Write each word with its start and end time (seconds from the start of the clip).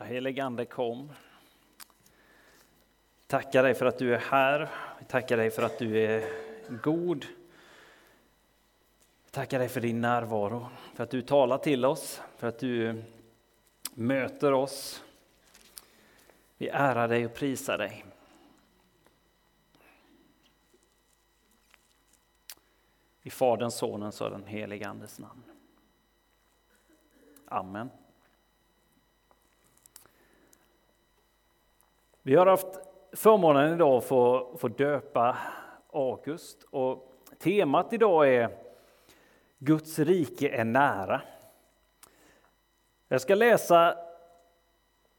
Ja, 0.00 0.06
heligande 0.06 0.64
kom. 0.64 1.12
Tackar 3.26 3.62
dig 3.62 3.74
för 3.74 3.86
att 3.86 3.98
du 3.98 4.14
är 4.14 4.18
här. 4.18 4.68
Vi 4.98 5.04
tackar 5.04 5.36
dig 5.36 5.50
för 5.50 5.62
att 5.62 5.78
du 5.78 5.98
är 5.98 6.24
god. 6.82 7.26
Tackar 9.30 9.58
dig 9.58 9.68
för 9.68 9.80
din 9.80 10.00
närvaro, 10.00 10.68
för 10.94 11.04
att 11.04 11.10
du 11.10 11.22
talar 11.22 11.58
till 11.58 11.84
oss, 11.84 12.22
för 12.36 12.48
att 12.48 12.58
du 12.58 13.02
möter 13.94 14.52
oss. 14.52 15.04
Vi 16.56 16.68
ärar 16.68 17.08
dig 17.08 17.26
och 17.26 17.34
prisar 17.34 17.78
dig. 17.78 18.04
I 23.22 23.30
Faderns, 23.30 23.74
Sonens 23.74 24.20
och 24.20 24.30
den 24.30 24.46
helige 24.46 24.88
Andes 24.88 25.18
namn. 25.18 25.42
Amen. 27.46 27.90
Vi 32.22 32.34
har 32.34 32.46
haft 32.46 32.80
förmånen 33.12 33.74
idag 33.74 33.96
att 33.96 34.04
få, 34.04 34.56
få 34.58 34.68
döpa 34.68 35.36
August 35.92 36.66
och 36.70 37.12
temat 37.38 37.92
idag 37.92 38.34
är 38.34 38.50
Guds 39.58 39.98
rike 39.98 40.48
är 40.48 40.64
nära. 40.64 41.22
Jag 43.08 43.20
ska 43.20 43.34
läsa 43.34 43.96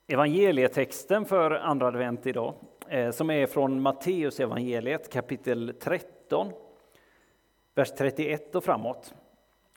evangelietexten 0.08 1.26
för 1.26 1.52
andra 1.52 1.88
advent 1.88 2.26
idag 2.26 2.54
eh, 2.88 3.12
som 3.12 3.30
är 3.30 3.48
från 3.48 3.82
Matteus 3.82 4.40
evangeliet 4.40 5.14
kapitel 5.14 5.74
13, 5.82 6.52
vers 7.76 7.92
31 7.98 8.56
och 8.56 8.64
framåt. 8.64 9.14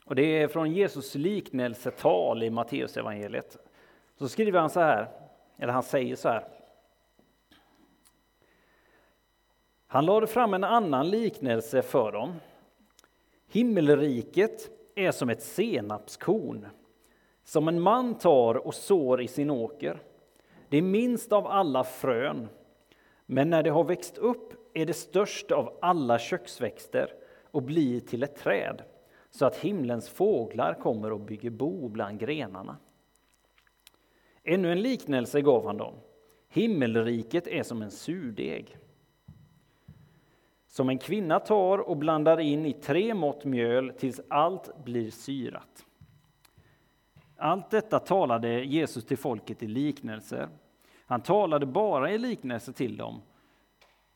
Och 0.05 0.15
det 0.15 0.41
är 0.41 0.47
från 0.47 0.71
Jesus 0.71 1.15
liknelsetal 1.15 2.43
i 2.43 2.49
Matteus 2.49 2.97
evangeliet. 2.97 3.57
Så 4.17 4.29
skriver 4.29 4.59
han 4.59 4.69
så 4.69 4.79
här, 4.79 5.07
eller 5.57 5.73
han 5.73 5.83
säger 5.83 6.15
så 6.15 6.29
här. 6.29 6.54
Han 9.95 10.05
lade 10.05 10.27
fram 10.27 10.53
en 10.53 10.63
annan 10.63 11.09
liknelse 11.09 11.81
för 11.81 12.11
dem. 12.11 12.33
Himmelriket 13.47 14.69
är 14.95 15.11
som 15.11 15.29
ett 15.29 15.43
senapskorn 15.43 16.67
som 17.43 17.67
en 17.67 17.81
man 17.81 18.17
tar 18.17 18.55
och 18.55 18.73
sår 18.73 19.21
i 19.21 19.27
sin 19.27 19.49
åker. 19.49 20.01
Det 20.69 20.77
är 20.77 20.81
minst 20.81 21.31
av 21.31 21.47
alla 21.47 21.83
frön, 21.83 22.47
men 23.25 23.49
när 23.49 23.63
det 23.63 23.69
har 23.69 23.83
växt 23.83 24.17
upp 24.17 24.53
är 24.73 24.85
det 24.85 24.93
störst 24.93 25.51
av 25.51 25.77
alla 25.81 26.19
köksväxter 26.19 27.13
och 27.51 27.63
blir 27.63 27.99
till 27.99 28.23
ett 28.23 28.35
träd 28.35 28.81
så 29.29 29.45
att 29.45 29.57
himlens 29.57 30.09
fåglar 30.09 30.73
kommer 30.73 31.11
och 31.11 31.19
bygger 31.19 31.49
bo 31.49 31.89
bland 31.89 32.19
grenarna. 32.19 32.77
Ännu 34.43 34.71
en 34.71 34.81
liknelse 34.81 35.41
gav 35.41 35.65
han 35.65 35.77
dem. 35.77 35.93
Himmelriket 36.49 37.47
är 37.47 37.63
som 37.63 37.81
en 37.81 37.91
surdeg 37.91 38.77
som 40.75 40.89
en 40.89 40.97
kvinna 40.97 41.39
tar 41.39 41.77
och 41.77 41.97
blandar 41.97 42.39
in 42.39 42.65
i 42.65 42.73
tre 42.73 43.13
mått 43.13 43.45
mjöl 43.45 43.93
tills 43.97 44.21
allt 44.27 44.83
blir 44.83 45.11
syrat. 45.11 45.85
Allt 47.37 47.69
detta 47.69 47.99
talade 47.99 48.63
Jesus 48.63 49.05
till 49.05 49.17
folket 49.17 49.63
i 49.63 49.67
liknelser. 49.67 50.49
Han 51.05 51.21
talade 51.21 51.65
bara 51.65 52.11
i 52.11 52.17
liknelser 52.17 52.73
till 52.73 52.97
dem 52.97 53.21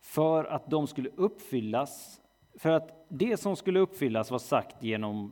för 0.01 0.45
att 0.45 0.69
de 0.69 0.87
skulle 0.87 1.09
uppfyllas, 1.15 2.21
för 2.53 2.69
att 2.69 3.05
det 3.07 3.37
som 3.37 3.55
skulle 3.55 3.79
uppfyllas 3.79 4.31
var 4.31 4.39
sagt 4.39 4.83
genom, 4.83 5.31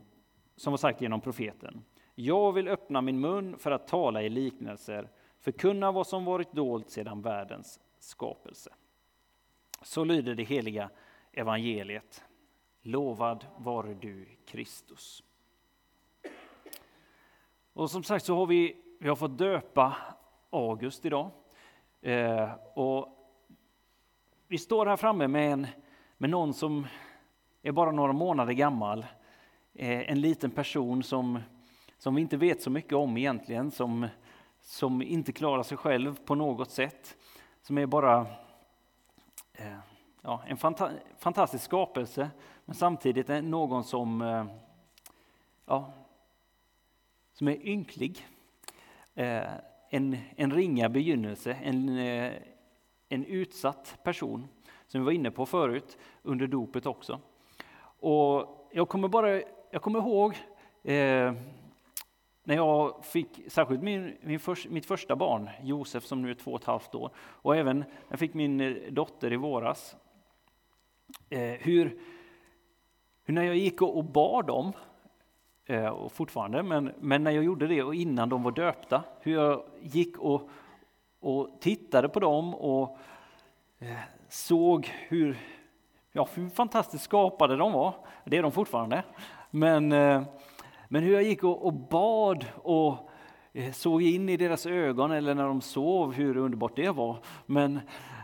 som 0.56 0.70
var 0.70 0.78
sagt 0.78 1.00
genom 1.00 1.20
profeten. 1.20 1.84
Jag 2.14 2.52
vill 2.52 2.68
öppna 2.68 3.00
min 3.00 3.20
mun 3.20 3.58
för 3.58 3.70
att 3.70 3.88
tala 3.88 4.22
i 4.22 4.28
liknelser, 4.28 5.08
förkunna 5.40 5.92
vad 5.92 6.06
som 6.06 6.24
varit 6.24 6.52
dolt 6.52 6.90
sedan 6.90 7.22
världens 7.22 7.80
skapelse. 7.98 8.70
Så 9.82 10.04
lyder 10.04 10.34
det 10.34 10.42
heliga 10.42 10.90
evangeliet. 11.38 12.24
Lovad 12.82 13.46
vare 13.56 13.94
du 13.94 14.26
Kristus. 14.46 15.22
Och 17.72 17.90
som 17.90 18.02
sagt 18.02 18.24
så 18.24 18.36
har 18.36 18.46
vi, 18.46 18.76
vi 19.00 19.08
har 19.08 19.16
fått 19.16 19.38
döpa 19.38 19.96
August 20.50 21.06
idag. 21.06 21.30
Eh, 22.00 22.50
och 22.74 23.08
vi 24.48 24.58
står 24.58 24.86
här 24.86 24.96
framme 24.96 25.28
med, 25.28 25.52
en, 25.52 25.66
med 26.16 26.30
någon 26.30 26.54
som 26.54 26.86
är 27.62 27.72
bara 27.72 27.90
några 27.90 28.12
månader 28.12 28.52
gammal. 28.52 29.06
Eh, 29.74 30.10
en 30.10 30.20
liten 30.20 30.50
person 30.50 31.02
som, 31.02 31.38
som 31.98 32.14
vi 32.14 32.20
inte 32.20 32.36
vet 32.36 32.62
så 32.62 32.70
mycket 32.70 32.92
om 32.92 33.16
egentligen, 33.16 33.70
som, 33.70 34.06
som 34.60 35.02
inte 35.02 35.32
klarar 35.32 35.62
sig 35.62 35.76
själv 35.76 36.18
på 36.24 36.34
något 36.34 36.70
sätt. 36.70 37.16
Som 37.62 37.78
är 37.78 37.86
bara 37.86 38.26
eh, 39.52 39.78
ja, 40.28 40.42
en 40.46 40.56
fanta 40.56 40.90
fantastisk 41.18 41.64
skapelse, 41.64 42.30
men 42.64 42.74
samtidigt 42.74 43.44
någon 43.44 43.84
som, 43.84 44.22
eh, 44.22 44.44
ja, 45.66 45.92
som 47.32 47.48
är 47.48 47.66
ynklig. 47.66 48.26
Eh, 49.14 49.50
en, 49.90 50.16
en 50.36 50.52
ringa 50.52 50.88
begynnelse, 50.88 51.52
en, 51.52 51.98
eh, 51.98 52.32
en 53.08 53.24
utsatt 53.24 53.98
person, 54.02 54.48
som 54.86 55.00
vi 55.00 55.04
var 55.04 55.12
inne 55.12 55.30
på 55.30 55.46
förut, 55.46 55.98
under 56.22 56.46
dopet 56.46 56.86
också. 56.86 57.20
Och 58.00 58.68
jag 58.72 58.88
kommer 58.88 59.08
bara, 59.08 59.42
jag 59.70 59.82
kommer 59.82 59.98
ihåg 59.98 60.32
eh, 60.82 61.32
när 62.42 62.54
jag 62.54 63.04
fick, 63.04 63.40
särskilt 63.48 63.82
min, 63.82 64.16
min 64.20 64.40
för, 64.40 64.68
mitt 64.68 64.86
första 64.86 65.16
barn, 65.16 65.50
Josef 65.62 66.04
som 66.04 66.22
nu 66.22 66.30
är 66.30 66.34
två 66.34 66.52
och 66.52 66.60
ett 66.60 66.66
halvt 66.66 66.94
år, 66.94 67.10
och 67.16 67.56
även 67.56 67.78
när 67.78 67.86
jag 68.08 68.18
fick 68.18 68.34
min 68.34 68.86
dotter 68.90 69.32
i 69.32 69.36
våras, 69.36 69.96
Eh, 71.30 71.40
hur, 71.40 71.96
hur 73.24 73.34
när 73.34 73.42
jag 73.42 73.56
gick 73.56 73.82
och, 73.82 74.04
bad 74.04 74.46
dem, 74.46 74.72
eh, 75.66 75.88
och 75.88 76.12
fortfarande, 76.12 76.62
men, 76.62 76.92
men 77.00 77.24
när 77.24 77.30
jag 77.30 77.44
gjorde 77.44 77.66
det 77.66 77.82
och 77.82 77.94
innan 77.94 78.28
de 78.28 78.42
var 78.42 78.50
döpta, 78.50 79.04
hur 79.20 79.32
jag 79.32 79.62
gick 79.80 80.18
och, 80.18 80.50
och 81.20 81.48
tittade 81.60 82.08
på 82.08 82.20
dem 82.20 82.54
och 82.54 82.98
eh, 83.78 83.98
såg 84.28 84.90
hur, 85.08 85.38
ja, 86.12 86.28
hur 86.34 86.48
fantastiskt 86.48 87.04
skapade 87.04 87.56
de 87.56 87.72
var. 87.72 87.94
Det 88.24 88.36
är 88.36 88.42
de 88.42 88.52
fortfarande. 88.52 89.02
Men, 89.50 89.92
eh, 89.92 90.22
men 90.88 91.02
hur 91.02 91.12
jag 91.12 91.22
gick 91.22 91.44
och, 91.44 91.66
och 91.66 91.72
bad 91.72 92.46
och 92.56 93.10
eh, 93.52 93.72
såg 93.72 94.02
in 94.02 94.28
i 94.28 94.36
deras 94.36 94.66
ögon 94.66 95.10
eller 95.10 95.34
när 95.34 95.46
de 95.46 95.60
sov, 95.60 96.12
hur 96.12 96.36
underbart 96.36 96.76
det 96.76 96.90
var. 96.90 97.16
Men, 97.46 97.80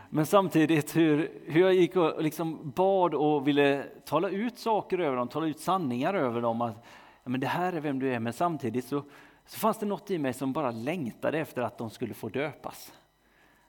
men 0.09 0.25
samtidigt 0.25 0.95
hur, 0.95 1.31
hur 1.45 1.61
jag 1.61 1.73
gick 1.73 1.95
och 1.95 2.23
liksom 2.23 2.71
bad 2.75 3.13
och 3.13 3.47
ville 3.47 3.83
tala 4.05 4.29
ut 4.29 4.57
saker 4.57 4.99
över 4.99 5.17
dem, 5.17 5.27
tala 5.27 5.47
ut 5.47 5.59
sanningar 5.59 6.13
över 6.13 6.41
dem. 6.41 6.61
Att 6.61 6.83
ja, 7.23 7.29
men 7.29 7.39
det 7.39 7.47
här 7.47 7.73
är 7.73 7.79
vem 7.79 7.99
du 7.99 8.13
är. 8.13 8.19
Men 8.19 8.33
samtidigt 8.33 8.85
så, 8.85 9.03
så 9.45 9.59
fanns 9.59 9.79
det 9.79 9.85
något 9.85 10.11
i 10.11 10.17
mig 10.17 10.33
som 10.33 10.53
bara 10.53 10.71
längtade 10.71 11.39
efter 11.39 11.61
att 11.61 11.77
de 11.77 11.89
skulle 11.89 12.13
få 12.13 12.29
döpas. 12.29 12.93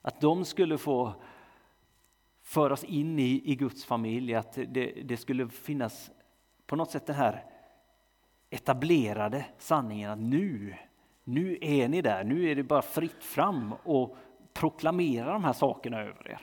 Att 0.03 0.21
de 0.21 0.45
skulle 0.45 0.79
få 0.79 1.13
föras 2.43 2.85
in 2.85 3.19
i, 3.19 3.43
i 3.45 3.55
Guds 3.55 3.85
familj, 3.85 4.35
att 4.35 4.59
det, 4.69 4.93
det 5.05 5.17
skulle 5.17 5.49
finnas 5.49 6.11
på 6.67 6.77
något 6.77 6.91
sätt 6.91 7.07
den 7.07 7.17
här 7.17 7.45
etablerade 8.51 9.45
sanningen 9.59 10.11
att 10.11 10.19
nu, 10.19 10.75
nu 11.25 11.59
är 11.61 11.89
ni 11.89 12.03
där, 12.03 12.25
nu 12.25 12.51
är 12.51 12.55
det 12.55 12.63
bara 12.63 12.83
fritt 12.83 13.25
fram 13.25 13.75
och 13.85 14.17
proklamera 14.61 15.33
de 15.33 15.45
här 15.45 15.53
sakerna 15.53 16.01
över 16.01 16.31
er. 16.31 16.41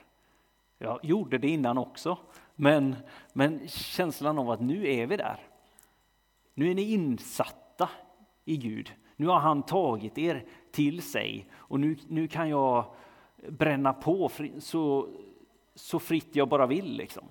Jag 0.77 0.99
gjorde 1.03 1.37
det 1.37 1.49
innan 1.49 1.77
också, 1.77 2.17
men, 2.55 2.95
men 3.33 3.67
känslan 3.67 4.39
av 4.39 4.49
att 4.49 4.61
nu 4.61 4.87
är 4.87 5.07
vi 5.07 5.17
där. 5.17 5.39
Nu 6.53 6.71
är 6.71 6.75
ni 6.75 6.81
insatta 6.81 7.89
i 8.45 8.57
Gud. 8.57 8.93
Nu 9.15 9.27
har 9.27 9.39
han 9.39 9.63
tagit 9.63 10.17
er 10.17 10.45
till 10.71 11.01
sig 11.01 11.45
och 11.53 11.79
nu, 11.79 11.97
nu 12.07 12.27
kan 12.27 12.49
jag 12.49 12.85
bränna 13.49 13.93
på 13.93 14.31
så, 14.59 15.07
så 15.75 15.99
fritt 15.99 16.35
jag 16.35 16.49
bara 16.49 16.67
vill. 16.67 16.97
Liksom. 16.97 17.23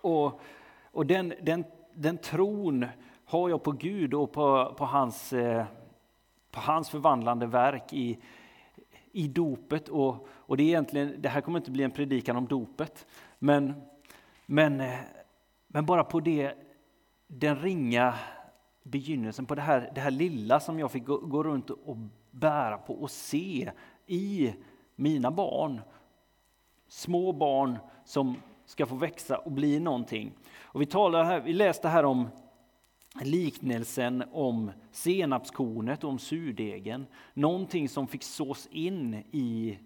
Och, 0.00 0.40
och 0.92 1.06
den, 1.06 1.34
den, 1.42 1.64
den 1.94 2.18
tron 2.18 2.86
har 3.24 3.48
jag 3.48 3.62
på 3.62 3.72
Gud 3.72 4.14
och 4.14 4.32
på, 4.32 4.74
på, 4.78 4.84
hans, 4.84 5.32
eh, 5.32 5.64
på 6.50 6.60
hans 6.60 6.90
förvandlande 6.90 7.46
verk 7.46 7.92
i, 7.92 8.18
i 9.12 9.28
dopet. 9.28 9.88
Och, 9.88 10.28
och 10.30 10.56
det, 10.56 10.62
är 10.62 10.66
egentligen, 10.66 11.14
det 11.18 11.28
här 11.28 11.40
kommer 11.40 11.58
inte 11.58 11.70
bli 11.70 11.84
en 11.84 11.90
predikan 11.90 12.36
om 12.36 12.46
dopet, 12.46 13.06
men, 13.38 13.74
men, 14.46 14.80
eh, 14.80 14.98
men 15.66 15.86
bara 15.86 16.04
på 16.04 16.20
det, 16.20 16.54
den 17.26 17.56
ringa 17.56 18.14
begynnelsen, 18.82 19.46
på 19.46 19.54
det 19.54 19.62
här, 19.62 19.92
det 19.94 20.00
här 20.00 20.10
lilla 20.10 20.60
som 20.60 20.78
jag 20.78 20.90
fick 20.90 21.04
gå, 21.04 21.16
gå 21.18 21.42
runt 21.42 21.70
och 21.70 21.96
bära 22.30 22.78
på 22.78 22.94
och 22.94 23.10
se 23.10 23.70
i 24.06 24.54
mina 24.96 25.30
barn. 25.30 25.80
Små 26.88 27.32
barn 27.32 27.78
som 28.04 28.36
ska 28.64 28.86
få 28.86 28.94
växa 28.94 29.38
och 29.38 29.52
bli 29.52 29.80
någonting. 29.80 30.32
Och 30.62 30.80
vi, 30.80 30.86
talar 30.86 31.24
här, 31.24 31.40
vi 31.40 31.52
läste 31.52 31.88
här 31.88 32.04
om 32.04 32.28
liknelsen 33.14 34.24
om 34.32 34.72
senapskornet 34.90 36.04
och 36.04 36.10
om 36.10 36.18
surdegen. 36.18 37.06
Någonting 37.34 37.88
som 37.88 38.06
fick 38.06 38.22
sås 38.22 38.68
in 38.70 39.14
i, 39.30 39.78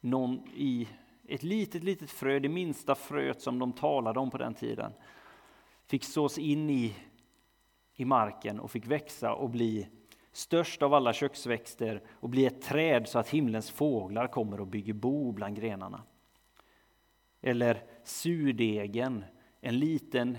någon, 0.00 0.48
i 0.54 0.88
ett 1.28 1.42
litet, 1.42 1.84
litet 1.84 2.10
frö, 2.10 2.38
det 2.38 2.48
minsta 2.48 2.94
fröet 2.94 3.40
som 3.40 3.58
de 3.58 3.72
talade 3.72 4.20
om 4.20 4.30
på 4.30 4.38
den 4.38 4.54
tiden. 4.54 4.92
Fick 5.86 6.04
sås 6.04 6.38
in 6.38 6.70
i, 6.70 6.94
i 7.94 8.04
marken 8.04 8.60
och 8.60 8.70
fick 8.70 8.86
växa 8.86 9.32
och 9.32 9.50
bli 9.50 9.88
störst 10.32 10.82
av 10.82 10.94
alla 10.94 11.12
köksväxter 11.12 12.02
och 12.10 12.28
bli 12.28 12.46
ett 12.46 12.62
träd 12.62 13.08
så 13.08 13.18
att 13.18 13.28
himlens 13.28 13.70
fåglar 13.70 14.26
kommer 14.26 14.60
och 14.60 14.66
bygger 14.66 14.92
bo 14.92 15.32
bland 15.32 15.56
grenarna. 15.56 16.02
Eller 17.40 17.82
surdegen, 18.04 19.24
en 19.60 19.78
liten, 19.78 20.38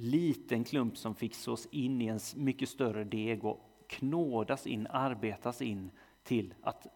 liten 0.00 0.64
klump 0.64 0.96
som 0.96 1.14
fick 1.14 1.34
sås 1.34 1.68
in 1.70 2.02
i 2.02 2.06
en 2.06 2.20
mycket 2.36 2.68
större 2.68 3.04
deg 3.04 3.44
och 3.44 3.60
knådas 3.86 4.66
in, 4.66 4.86
arbetas 4.86 5.62
in 5.62 5.90
till 6.22 6.54
att 6.62 6.86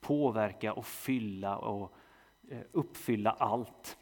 påverka 0.00 0.72
och 0.72 0.86
fylla 0.86 1.56
och 1.56 1.94
eh, 2.48 2.60
uppfylla 2.72 3.30
allt. 3.30 3.96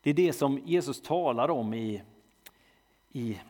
Det 0.00 0.10
är 0.10 0.14
det 0.14 0.32
som 0.32 0.58
Jesus 0.58 1.02
talar 1.02 1.50
om 1.50 1.74
i, 1.74 2.02
i 3.12 3.40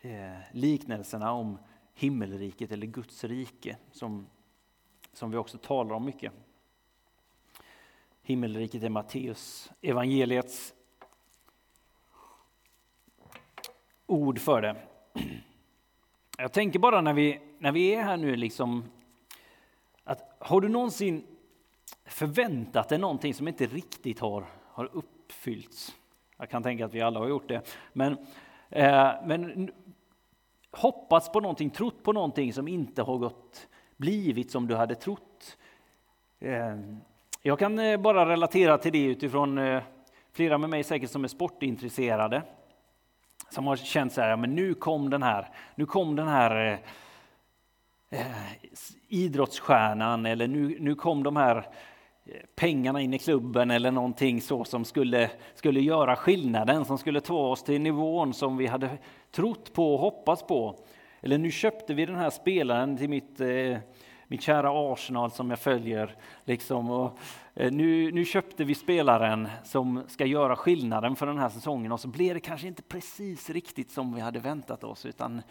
eh, 0.00 0.38
liknelserna 0.52 1.32
om 1.32 1.58
himmelriket 1.94 2.72
eller 2.72 2.86
Guds 2.86 3.24
rike 3.24 3.76
som, 3.92 4.26
som 5.12 5.30
vi 5.30 5.36
också 5.36 5.58
talar 5.58 5.94
om 5.94 6.04
mycket. 6.04 6.32
Himmelriket 8.22 8.82
är 8.82 8.88
Matteus 8.88 9.72
evangeliets 9.80 10.74
ord 14.12 14.38
för 14.38 14.62
det. 14.62 14.76
Jag 16.38 16.52
tänker 16.52 16.78
bara 16.78 17.00
när 17.00 17.12
vi, 17.12 17.40
när 17.58 17.72
vi 17.72 17.94
är 17.94 18.02
här 18.02 18.16
nu, 18.16 18.36
liksom, 18.36 18.84
att 20.04 20.36
har 20.38 20.60
du 20.60 20.68
någonsin 20.68 21.26
förväntat 22.04 22.88
dig 22.88 22.98
någonting 22.98 23.34
som 23.34 23.48
inte 23.48 23.66
riktigt 23.66 24.20
har, 24.20 24.44
har 24.66 24.90
uppfyllts? 24.92 25.94
Jag 26.36 26.50
kan 26.50 26.62
tänka 26.62 26.84
att 26.84 26.94
vi 26.94 27.00
alla 27.00 27.20
har 27.20 27.28
gjort 27.28 27.48
det. 27.48 27.76
Men, 27.92 28.12
eh, 28.70 29.10
men 29.24 29.70
hoppats 30.70 31.32
på 31.32 31.40
någonting, 31.40 31.70
trott 31.70 32.02
på 32.02 32.12
någonting 32.12 32.52
som 32.52 32.68
inte 32.68 33.02
har 33.02 33.18
gått, 33.18 33.68
blivit 33.96 34.50
som 34.50 34.66
du 34.66 34.74
hade 34.74 34.94
trott. 34.94 35.58
Eh, 36.40 36.76
jag 37.42 37.58
kan 37.58 37.78
eh, 37.78 38.00
bara 38.00 38.28
relatera 38.28 38.78
till 38.78 38.92
det 38.92 39.04
utifrån 39.04 39.58
eh, 39.58 39.82
flera 40.32 40.58
med 40.58 40.70
mig 40.70 40.84
säkert 40.84 41.10
som 41.10 41.24
är 41.24 41.28
sportintresserade. 41.28 42.42
Som 43.52 43.66
har 43.66 43.76
känt 43.76 44.12
så 44.12 44.20
här, 44.20 44.36
men 44.36 44.54
nu 44.54 44.74
kom 44.74 45.10
den 45.10 45.22
här, 45.22 45.48
nu 45.74 45.86
kom 45.86 46.16
den 46.16 46.28
här 46.28 46.80
eh, 48.10 48.20
eh 48.20 48.26
idrottsstjärnan 49.08 50.26
eller 50.26 50.48
nu, 50.48 50.76
nu 50.80 50.94
kom 50.94 51.22
de 51.22 51.36
här 51.36 51.56
eh, 51.56 52.34
pengarna 52.56 53.00
in 53.00 53.14
i 53.14 53.18
klubben 53.18 53.70
eller 53.70 53.90
någonting 53.90 54.40
så 54.40 54.64
som 54.64 54.84
skulle, 54.84 55.30
skulle 55.54 55.80
göra 55.80 56.16
skillnaden, 56.16 56.84
som 56.84 56.98
skulle 56.98 57.20
ta 57.20 57.48
oss 57.48 57.62
till 57.62 57.80
nivån 57.80 58.34
som 58.34 58.56
vi 58.56 58.66
hade 58.66 58.90
trott 59.30 59.72
på 59.72 59.94
och 59.94 60.00
hoppats 60.00 60.46
på. 60.46 60.78
Eller 61.20 61.38
nu 61.38 61.50
köpte 61.50 61.94
vi 61.94 62.06
den 62.06 62.16
här 62.16 62.30
spelaren 62.30 62.96
till 62.96 63.08
mitt, 63.08 63.40
eh, 63.40 63.78
mitt 64.32 64.42
kära 64.42 64.92
Arsenal 64.92 65.30
som 65.30 65.50
jag 65.50 65.58
följer. 65.58 66.16
Liksom. 66.44 66.90
Och, 66.90 67.18
eh, 67.54 67.72
nu, 67.72 68.12
nu 68.12 68.24
köpte 68.24 68.64
vi 68.64 68.74
spelaren 68.74 69.48
som 69.64 70.02
ska 70.08 70.26
göra 70.26 70.56
skillnaden 70.56 71.16
för 71.16 71.26
den 71.26 71.38
här 71.38 71.48
säsongen 71.48 71.92
och 71.92 72.00
så 72.00 72.08
blev 72.08 72.34
det 72.34 72.40
kanske 72.40 72.66
inte 72.66 72.82
precis 72.82 73.50
riktigt 73.50 73.90
som 73.90 74.14
vi 74.14 74.20
hade 74.20 74.40
väntat 74.40 74.84
oss 74.84 75.06
utan 75.06 75.42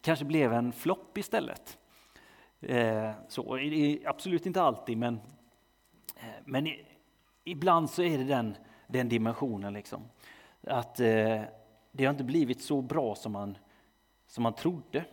kanske 0.00 0.24
blev 0.24 0.52
en 0.52 0.72
flopp 0.72 1.18
istället. 1.18 1.78
Eh, 2.60 3.10
så, 3.28 3.58
absolut 4.04 4.46
inte 4.46 4.62
alltid 4.62 4.98
men 4.98 5.14
eh, 6.16 6.28
men 6.44 6.68
ibland 7.44 7.90
så 7.90 8.02
är 8.02 8.18
det 8.18 8.24
den, 8.24 8.56
den 8.86 9.08
dimensionen. 9.08 9.72
Liksom. 9.72 10.02
Att 10.66 10.94
det 11.92 12.04
har 12.04 12.10
inte 12.10 12.24
blivit 12.24 12.62
så 12.62 12.82
bra 12.82 13.14
som 13.14 13.32
man, 13.32 13.58
som 14.26 14.42
man 14.42 14.54
trodde. 14.54 15.04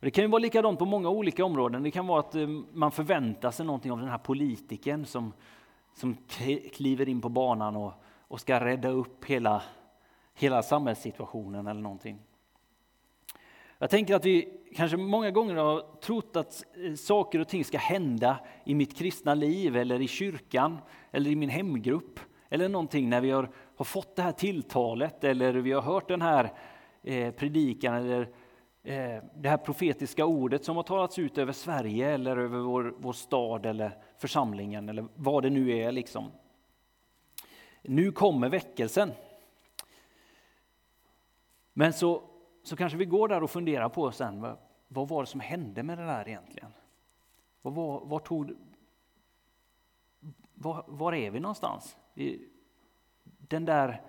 Det 0.00 0.10
kan 0.10 0.24
ju 0.24 0.30
vara 0.30 0.42
likadant 0.42 0.78
på 0.78 0.84
många 0.84 1.08
olika 1.08 1.44
områden. 1.44 1.82
Det 1.82 1.90
kan 1.90 2.06
vara 2.06 2.20
att 2.20 2.34
eh, 2.34 2.48
man 2.72 2.92
förväntar 2.92 3.50
sig 3.50 3.66
någonting 3.66 3.92
av 3.92 3.98
den 3.98 4.08
här 4.08 4.18
politikern 4.18 5.06
som, 5.06 5.32
som 5.94 6.16
kliver 6.72 7.08
in 7.08 7.20
på 7.20 7.28
banan 7.28 7.76
och, 7.76 7.92
och 8.28 8.40
ska 8.40 8.64
rädda 8.64 8.88
upp 8.88 9.24
hela, 9.24 9.62
hela 10.34 10.62
samhällssituationen 10.62 11.66
eller 11.66 11.80
någonting. 11.80 12.18
Jag 13.78 13.90
tänker 13.90 14.14
att 14.14 14.24
vi 14.24 14.60
kanske 14.76 14.96
många 14.96 15.30
gånger 15.30 15.54
har 15.54 16.00
trott 16.00 16.36
att 16.36 16.64
eh, 16.84 16.94
saker 16.94 17.38
och 17.38 17.48
ting 17.48 17.64
ska 17.64 17.78
hända 17.78 18.38
i 18.64 18.74
mitt 18.74 18.96
kristna 18.96 19.34
liv 19.34 19.76
eller 19.76 20.00
i 20.00 20.08
kyrkan 20.08 20.78
eller 21.10 21.30
i 21.30 21.36
min 21.36 21.50
hemgrupp 21.50 22.20
eller 22.48 22.68
någonting 22.68 23.08
när 23.08 23.20
vi 23.20 23.30
har, 23.30 23.50
har 23.76 23.84
fått 23.84 24.16
det 24.16 24.22
här 24.22 24.32
tilltalet 24.32 25.24
eller 25.24 25.52
vi 25.52 25.72
har 25.72 25.82
hört 25.82 26.08
den 26.08 26.22
här 26.22 26.52
eh, 27.02 27.30
predikan 27.30 27.94
eller 27.94 28.28
Eh, 28.82 29.22
det 29.34 29.48
här 29.48 29.56
profetiska 29.56 30.26
ordet 30.26 30.64
som 30.64 30.76
har 30.76 30.82
talats 30.82 31.18
ut 31.18 31.38
över 31.38 31.52
Sverige 31.52 32.10
eller 32.10 32.36
över 32.36 32.58
vår, 32.58 32.94
vår 32.98 33.12
stad 33.12 33.66
eller 33.66 33.98
församlingen 34.18 34.88
eller 34.88 35.06
vad 35.14 35.42
det 35.42 35.50
nu 35.50 35.76
är. 35.76 35.92
Liksom. 35.92 36.30
Nu 37.82 38.12
kommer 38.12 38.48
väckelsen. 38.48 39.12
Men 41.72 41.92
så 41.92 42.22
så 42.62 42.76
kanske 42.76 42.98
vi 42.98 43.04
går 43.04 43.28
där 43.28 43.42
och 43.42 43.50
funderar 43.50 43.88
på 43.88 44.12
sen, 44.12 44.40
vad, 44.40 44.56
vad 44.88 45.08
var 45.08 45.22
det 45.22 45.26
som 45.26 45.40
hände 45.40 45.82
med 45.82 45.98
det 45.98 46.04
där 46.04 46.28
egentligen? 46.28 46.72
Vad 47.62 47.74
var, 47.74 48.04
var 48.04 48.18
tog, 48.18 48.52
var, 50.54 50.84
var 50.86 51.14
är 51.14 51.30
vi 51.30 51.40
någonstans? 51.40 51.96
Den 53.24 53.64
där, 53.64 54.02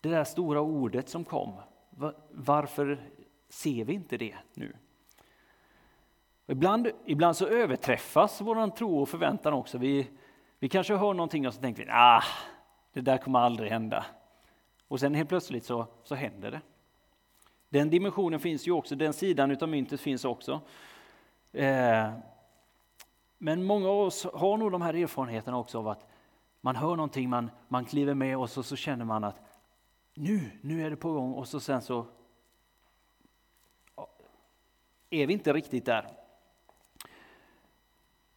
det 0.00 0.08
där 0.08 0.24
stora 0.24 0.60
ordet 0.60 1.08
som 1.08 1.24
kom, 1.24 1.52
varför 2.30 3.00
ser 3.48 3.84
vi 3.84 3.92
inte 3.92 4.16
det 4.16 4.34
nu? 4.54 4.76
Ibland, 6.46 6.90
ibland 7.04 7.36
så 7.36 7.46
överträffas 7.46 8.40
vår 8.40 8.70
tro 8.70 8.98
och 9.00 9.08
förväntan 9.08 9.52
också. 9.52 9.78
Vi, 9.78 10.10
vi 10.58 10.68
kanske 10.68 10.94
hör 10.94 11.14
någonting 11.14 11.46
och 11.46 11.54
så 11.54 11.60
tänker 11.60 11.84
vi, 11.84 11.90
ah, 11.92 12.22
det 12.92 13.00
där 13.00 13.18
kommer 13.18 13.38
aldrig 13.38 13.70
hända. 13.70 14.04
Och 14.88 15.00
sen 15.00 15.14
helt 15.14 15.28
plötsligt 15.28 15.64
så, 15.64 15.86
så 16.04 16.14
händer 16.14 16.50
det. 16.50 16.60
Den 17.68 17.90
dimensionen 17.90 18.40
finns 18.40 18.68
ju 18.68 18.72
också, 18.72 18.96
den 18.96 19.12
sidan 19.12 19.50
utav 19.50 19.68
myntet 19.68 20.00
finns 20.00 20.24
också. 20.24 20.60
Eh, 21.52 22.10
men 23.38 23.64
många 23.64 23.88
av 23.88 24.00
oss 24.00 24.26
har 24.34 24.56
nog 24.56 24.72
de 24.72 24.82
här 24.82 24.94
erfarenheterna 24.94 25.58
också 25.58 25.78
av 25.78 25.88
att 25.88 26.06
man 26.60 26.76
hör 26.76 26.96
någonting, 26.96 27.28
man, 27.28 27.50
man 27.68 27.84
kliver 27.84 28.14
med 28.14 28.38
och 28.38 28.50
så, 28.50 28.62
så 28.62 28.76
känner 28.76 29.04
man 29.04 29.24
att 29.24 29.40
nu, 30.14 30.50
nu 30.60 30.86
är 30.86 30.90
det 30.90 30.96
på 30.96 31.12
gång 31.12 31.32
och 31.32 31.48
så 31.48 31.60
sen 31.60 31.82
så 31.82 32.06
är 35.10 35.26
vi 35.26 35.32
inte 35.32 35.52
riktigt 35.52 35.84
där. 35.84 36.06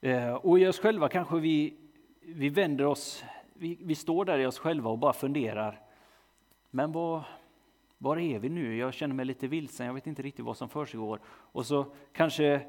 Eh, 0.01 0.33
och 0.33 0.59
i 0.59 0.67
oss 0.67 0.79
själva 0.79 1.09
kanske 1.09 1.39
vi, 1.39 1.77
vi 2.21 2.49
vänder 2.49 2.85
oss, 2.85 3.23
vi, 3.53 3.77
vi 3.81 3.95
står 3.95 4.25
där 4.25 4.39
i 4.39 4.45
oss 4.45 4.59
själva 4.59 4.89
och 4.89 4.97
bara 4.97 5.13
funderar. 5.13 5.81
Men 6.69 6.91
vad, 6.91 7.23
var 7.97 8.17
är 8.17 8.39
vi 8.39 8.49
nu? 8.49 8.77
Jag 8.77 8.93
känner 8.93 9.15
mig 9.15 9.25
lite 9.25 9.47
vilsen, 9.47 9.85
jag 9.85 9.93
vet 9.93 10.07
inte 10.07 10.21
riktigt 10.21 10.45
vad 10.45 10.57
som 10.57 10.69
försiggår. 10.69 11.19
Och 11.25 11.65
så 11.65 11.85
kanske, 12.13 12.61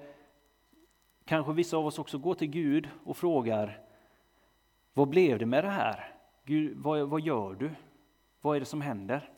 kanske 1.25 1.53
vissa 1.53 1.77
av 1.77 1.87
oss 1.87 1.99
också 1.99 2.19
går 2.19 2.35
till 2.35 2.51
Gud 2.51 2.89
och 3.05 3.17
frågar, 3.17 3.81
vad 4.95 5.09
blev 5.09 5.39
det 5.39 5.47
med 5.47 5.65
det 5.65 5.71
här? 5.71 6.15
Gud, 6.45 6.77
vad, 6.77 7.09
vad 7.09 7.21
gör 7.21 7.55
du? 7.55 7.71
Vad 8.41 8.57
är 8.57 8.61
det 8.61 8.67
som 8.67 8.81
händer? 8.81 9.31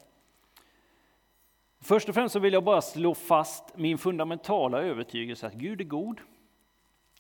Först 1.85 2.09
och 2.09 2.15
främst 2.15 2.33
så 2.33 2.39
vill 2.39 2.53
jag 2.53 2.65
bara 2.65 2.83
slå 2.83 3.15
fast 3.15 3.77
min 3.77 3.99
fundamentala 3.99 4.83
övertygelse 4.83 5.47
att 5.47 5.55
Gud 5.55 5.81
är 5.81 5.85
god. 5.85 6.21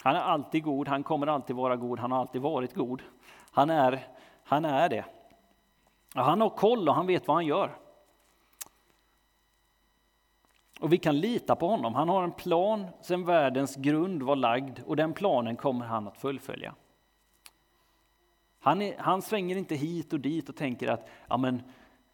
Han 0.02 0.16
är 0.16 0.21
alltid 0.21 0.62
god, 0.62 0.88
han 0.88 1.02
kommer 1.02 1.26
alltid 1.26 1.56
vara 1.56 1.76
god, 1.76 1.99
han 1.99 2.12
har 2.12 2.21
alltid 2.21 2.42
varit 2.42 2.75
god. 2.75 3.02
Han 3.50 3.71
är, 3.71 4.09
han 4.44 4.64
är 4.64 4.88
det. 4.88 5.04
Han 6.14 6.40
har 6.40 6.50
koll 6.50 6.88
och 6.88 6.94
han 6.94 7.06
vet 7.06 7.28
vad 7.28 7.37
han 7.37 7.47
gör. 7.47 7.76
Och 10.80 10.92
vi 10.92 10.99
kan 10.99 11.21
lita 11.21 11.56
på 11.56 11.68
honom. 11.68 11.94
Han 11.94 12.09
har 12.09 12.25
en 12.25 12.33
plan 12.33 12.87
sedan 13.00 13.25
världens 13.25 13.76
grund 13.76 14.23
var 14.23 14.37
lagd 14.37 14.80
och 14.87 14.97
den 14.97 15.12
planen 15.12 15.56
kommer 15.56 15.87
han 15.87 16.09
att 16.09 16.18
fullfölja. 16.18 16.75
Han, 18.61 18.83
är, 18.83 18.99
han 18.99 19.23
svänger 19.23 19.56
inte 19.56 19.75
hit 19.75 20.12
och 20.12 20.21
dit 20.21 20.49
och 20.49 20.56
tänker 20.56 20.88
att 20.88 21.09
ja, 21.28 21.37
men, 21.37 21.62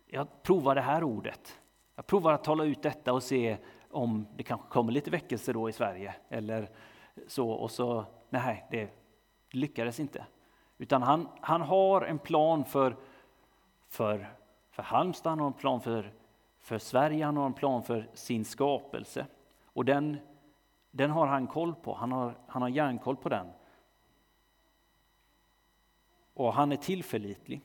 jag 0.06 0.42
provar 0.42 0.74
det 0.74 0.80
här 0.80 1.04
ordet. 1.04 1.59
Jag 2.00 2.06
provar 2.06 2.32
att 2.32 2.44
tala 2.44 2.64
ut 2.64 2.82
detta 2.82 3.12
och 3.12 3.22
se 3.22 3.58
om 3.90 4.26
det 4.36 4.42
kanske 4.42 4.68
kommer 4.68 4.92
lite 4.92 5.10
väckelse 5.10 5.52
då 5.52 5.68
i 5.68 5.72
Sverige. 5.72 6.14
Eller 6.28 6.68
så, 7.26 7.50
och 7.50 7.70
så, 7.70 8.04
nej, 8.28 8.66
det 8.70 8.90
lyckades 9.50 10.00
inte. 10.00 10.26
Utan 10.78 11.02
han, 11.02 11.28
han 11.40 11.60
har 11.60 12.02
en 12.02 12.18
plan 12.18 12.64
för, 12.64 12.96
för, 13.88 14.32
för 14.70 14.82
Halmstad, 14.82 15.30
han 15.30 15.38
har 15.38 15.46
en 15.46 15.52
plan 15.52 15.80
för 15.80 16.12
för 16.60 16.78
Sverige, 16.78 17.24
han 17.24 17.36
har 17.36 17.46
en 17.46 17.52
plan 17.52 17.82
för 17.82 18.08
sin 18.14 18.44
skapelse. 18.44 19.26
Och 19.64 19.84
den, 19.84 20.16
den 20.90 21.10
har 21.10 21.26
han 21.26 21.46
koll 21.46 21.74
på, 21.74 21.94
han 21.94 22.12
har, 22.12 22.38
han 22.46 22.62
har 22.62 22.68
järnkoll 22.68 23.16
på 23.16 23.28
den. 23.28 23.46
Och 26.34 26.52
han 26.52 26.72
är 26.72 26.76
tillförlitlig. 26.76 27.62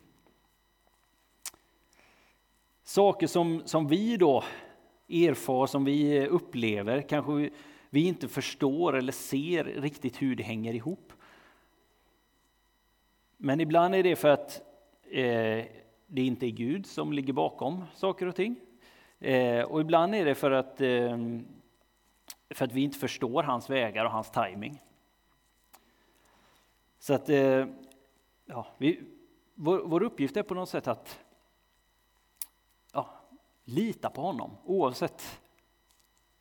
Saker 2.87 3.27
som, 3.27 3.61
som 3.65 3.87
vi 3.87 4.17
då 4.17 4.43
erfar, 5.09 5.67
som 5.67 5.85
vi 5.85 6.27
upplever, 6.27 7.01
kanske 7.01 7.31
vi, 7.31 7.51
vi 7.89 8.07
inte 8.07 8.27
förstår 8.27 8.95
eller 8.95 9.11
ser 9.11 9.63
riktigt 9.63 10.21
hur 10.21 10.35
det 10.35 10.43
hänger 10.43 10.73
ihop. 10.73 11.13
Men 13.37 13.61
ibland 13.61 13.95
är 13.95 14.03
det 14.03 14.15
för 14.15 14.29
att 14.29 14.61
eh, 15.03 15.65
det 16.07 16.21
inte 16.21 16.45
är 16.45 16.51
Gud 16.51 16.85
som 16.85 17.13
ligger 17.13 17.33
bakom 17.33 17.83
saker 17.93 18.27
och 18.27 18.35
ting. 18.35 18.55
Eh, 19.19 19.63
och 19.63 19.81
ibland 19.81 20.15
är 20.15 20.25
det 20.25 20.35
för 20.35 20.51
att, 20.51 20.81
eh, 20.81 21.17
för 22.49 22.65
att 22.65 22.73
vi 22.73 22.81
inte 22.81 22.97
förstår 22.99 23.43
hans 23.43 23.69
vägar 23.69 24.05
och 24.05 24.11
hans 24.11 24.31
timing. 24.31 24.81
Så 26.99 27.13
att 27.13 27.29
eh, 27.29 27.65
ja, 28.45 28.67
vi, 28.77 29.01
vår, 29.53 29.79
vår 29.79 30.03
uppgift 30.03 30.37
är 30.37 30.43
på 30.43 30.53
något 30.53 30.69
sätt 30.69 30.87
att 30.87 31.24
lita 33.65 34.09
på 34.09 34.21
honom 34.21 34.57
oavsett 34.65 35.39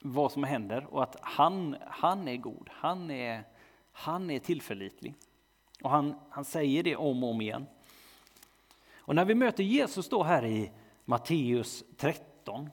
vad 0.01 0.33
som 0.33 0.45
händer 0.45 0.87
och 0.91 1.03
att 1.03 1.17
han, 1.21 1.77
han 1.87 2.29
är 2.29 2.37
god, 2.37 2.69
han 2.73 3.11
är, 3.11 3.45
han 3.93 4.31
är 4.31 4.39
tillförlitlig. 4.39 5.15
Och 5.83 5.91
han, 5.91 6.15
han 6.31 6.45
säger 6.45 6.83
det 6.83 6.97
om 6.97 7.25
och 7.25 7.31
om 7.31 7.41
igen. 7.41 7.67
Och 8.97 9.15
när 9.15 9.25
vi 9.25 9.35
möter 9.35 9.65
Jesus 9.65 10.09
då 10.09 10.23
här 10.23 10.45
i 10.45 10.71
Matteus 11.05 11.85
13, 11.97 12.71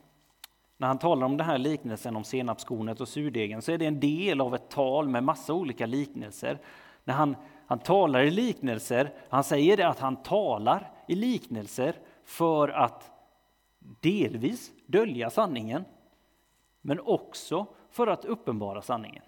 när 0.78 0.88
han 0.88 1.00
talar 1.00 1.26
om 1.26 1.38
den 1.38 1.48
här 1.48 1.58
liknelsen 1.58 2.16
om 2.16 2.24
senapskornet 2.24 3.02
och 3.02 3.08
surdegen, 3.08 3.62
så 3.62 3.72
är 3.72 3.78
det 3.78 3.86
en 3.86 4.00
del 4.00 4.42
av 4.42 4.56
ett 4.56 4.70
tal 4.70 5.10
med 5.10 5.24
massa 5.24 5.54
olika 5.54 5.86
liknelser. 5.86 6.60
När 7.04 7.14
han, 7.14 7.36
han 7.68 7.80
talar 7.80 8.24
i 8.24 8.32
liknelser, 8.32 9.14
han 9.30 9.44
säger 9.44 9.78
det 9.78 9.88
att 9.88 10.00
han 10.00 10.24
talar 10.24 10.92
i 11.08 11.16
liknelser 11.16 11.96
för 12.24 12.70
att 12.70 13.12
delvis 14.00 14.72
dölja 14.86 15.30
sanningen, 15.30 15.86
men 16.82 17.00
också 17.00 17.66
för 17.90 18.08
att 18.08 18.26
uppenbara 18.26 18.82
sanningen. 18.82 19.24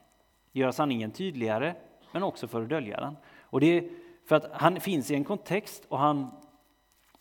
Göra 0.52 0.72
sanningen 0.72 1.12
tydligare, 1.12 1.76
men 2.12 2.24
också 2.24 2.48
för 2.48 2.62
att 2.62 2.70
dölja 2.70 3.00
den. 3.00 3.16
Och 3.42 3.60
det 3.60 3.66
är 3.68 3.90
för 4.26 4.36
att 4.36 4.52
han 4.52 4.80
finns 4.80 5.12
i 5.12 5.16
en 5.16 5.24
kontext 5.24 5.86
och 5.86 6.00
han, 6.00 6.32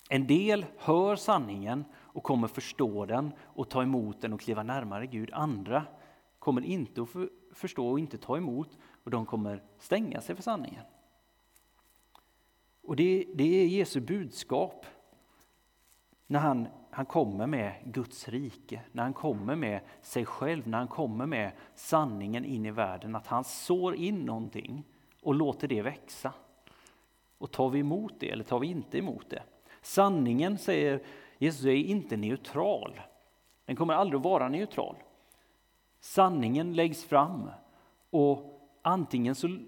en 0.08 0.26
del 0.26 0.66
hör 0.78 1.16
sanningen 1.16 1.84
och 1.94 2.22
kommer 2.22 2.48
förstå 2.48 3.06
den 3.06 3.32
och 3.40 3.70
ta 3.70 3.82
emot 3.82 4.20
den 4.20 4.32
och 4.32 4.40
kliva 4.40 4.62
närmare 4.62 5.06
Gud. 5.06 5.30
Andra 5.32 5.86
kommer 6.38 6.64
inte 6.64 7.02
att 7.02 7.08
förstå 7.52 7.88
och 7.88 7.98
inte 7.98 8.18
ta 8.18 8.36
emot 8.36 8.78
och 9.04 9.10
de 9.10 9.26
kommer 9.26 9.62
stänga 9.78 10.20
sig 10.20 10.34
för 10.36 10.42
sanningen. 10.42 10.84
Och 12.82 12.96
det, 12.96 13.26
det 13.34 13.44
är 13.44 13.66
Jesu 13.66 14.00
budskap 14.00 14.86
när 16.26 16.38
han, 16.38 16.68
han 16.94 17.06
kommer 17.06 17.46
med 17.46 17.74
Guds 17.84 18.28
rike, 18.28 18.80
när 18.92 19.02
han 19.02 19.12
kommer 19.12 19.56
med 19.56 19.80
sig 20.02 20.26
själv, 20.26 20.68
när 20.68 20.78
han 20.78 20.88
kommer 20.88 21.26
med 21.26 21.52
sanningen 21.74 22.44
in 22.44 22.66
i 22.66 22.70
världen, 22.70 23.16
att 23.16 23.26
han 23.26 23.44
sår 23.44 23.94
in 23.94 24.18
någonting 24.18 24.84
och 25.22 25.34
låter 25.34 25.68
det 25.68 25.82
växa. 25.82 26.32
Och 27.38 27.50
tar 27.50 27.70
vi 27.70 27.78
emot 27.78 28.12
det 28.18 28.30
eller 28.30 28.44
tar 28.44 28.58
vi 28.58 28.66
inte 28.66 28.98
emot 28.98 29.30
det? 29.30 29.42
Sanningen, 29.82 30.58
säger 30.58 31.02
Jesus, 31.38 31.64
är 31.64 31.70
inte 31.70 32.16
neutral. 32.16 33.00
Den 33.64 33.76
kommer 33.76 33.94
aldrig 33.94 34.18
att 34.18 34.24
vara 34.24 34.48
neutral. 34.48 34.96
Sanningen 36.00 36.74
läggs 36.74 37.04
fram 37.04 37.50
och 38.10 38.60
antingen 38.82 39.34
så 39.34 39.58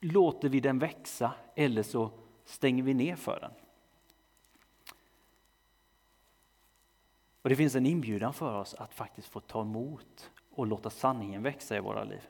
låter 0.00 0.48
vi 0.48 0.60
den 0.60 0.78
växa 0.78 1.32
eller 1.54 1.82
så 1.82 2.10
stänger 2.44 2.82
vi 2.82 2.94
ner 2.94 3.16
för 3.16 3.40
den. 3.40 3.52
Och 7.42 7.48
Det 7.48 7.56
finns 7.56 7.74
en 7.74 7.86
inbjudan 7.86 8.32
för 8.32 8.60
oss 8.60 8.74
att 8.74 8.94
faktiskt 8.94 9.28
få 9.28 9.40
ta 9.40 9.60
emot 9.60 10.30
och 10.50 10.66
låta 10.66 10.90
sanningen 10.90 11.42
växa 11.42 11.76
i 11.76 11.80
våra 11.80 12.04
liv. 12.04 12.28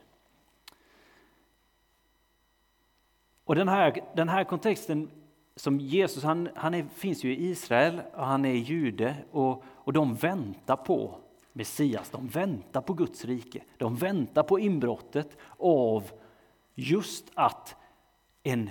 Och 3.43 3.55
den 3.55 3.67
här, 3.67 4.01
den 4.15 4.29
här 4.29 4.43
kontexten 4.43 5.09
som 5.55 5.79
Jesus, 5.79 6.23
han, 6.23 6.49
han 6.55 6.73
är, 6.73 6.83
finns 6.83 7.23
ju 7.23 7.35
i 7.35 7.49
Israel 7.49 8.01
och 8.13 8.25
han 8.25 8.45
är 8.45 8.53
jude 8.53 9.15
och, 9.31 9.63
och 9.67 9.93
de 9.93 10.15
väntar 10.15 10.75
på 10.75 11.17
Messias, 11.53 12.09
de 12.09 12.27
väntar 12.27 12.81
på 12.81 12.93
Guds 12.93 13.25
rike. 13.25 13.63
De 13.77 13.95
väntar 13.95 14.43
på 14.43 14.59
inbrottet 14.59 15.37
av 15.57 16.11
just 16.75 17.31
att 17.33 17.75
en 18.43 18.69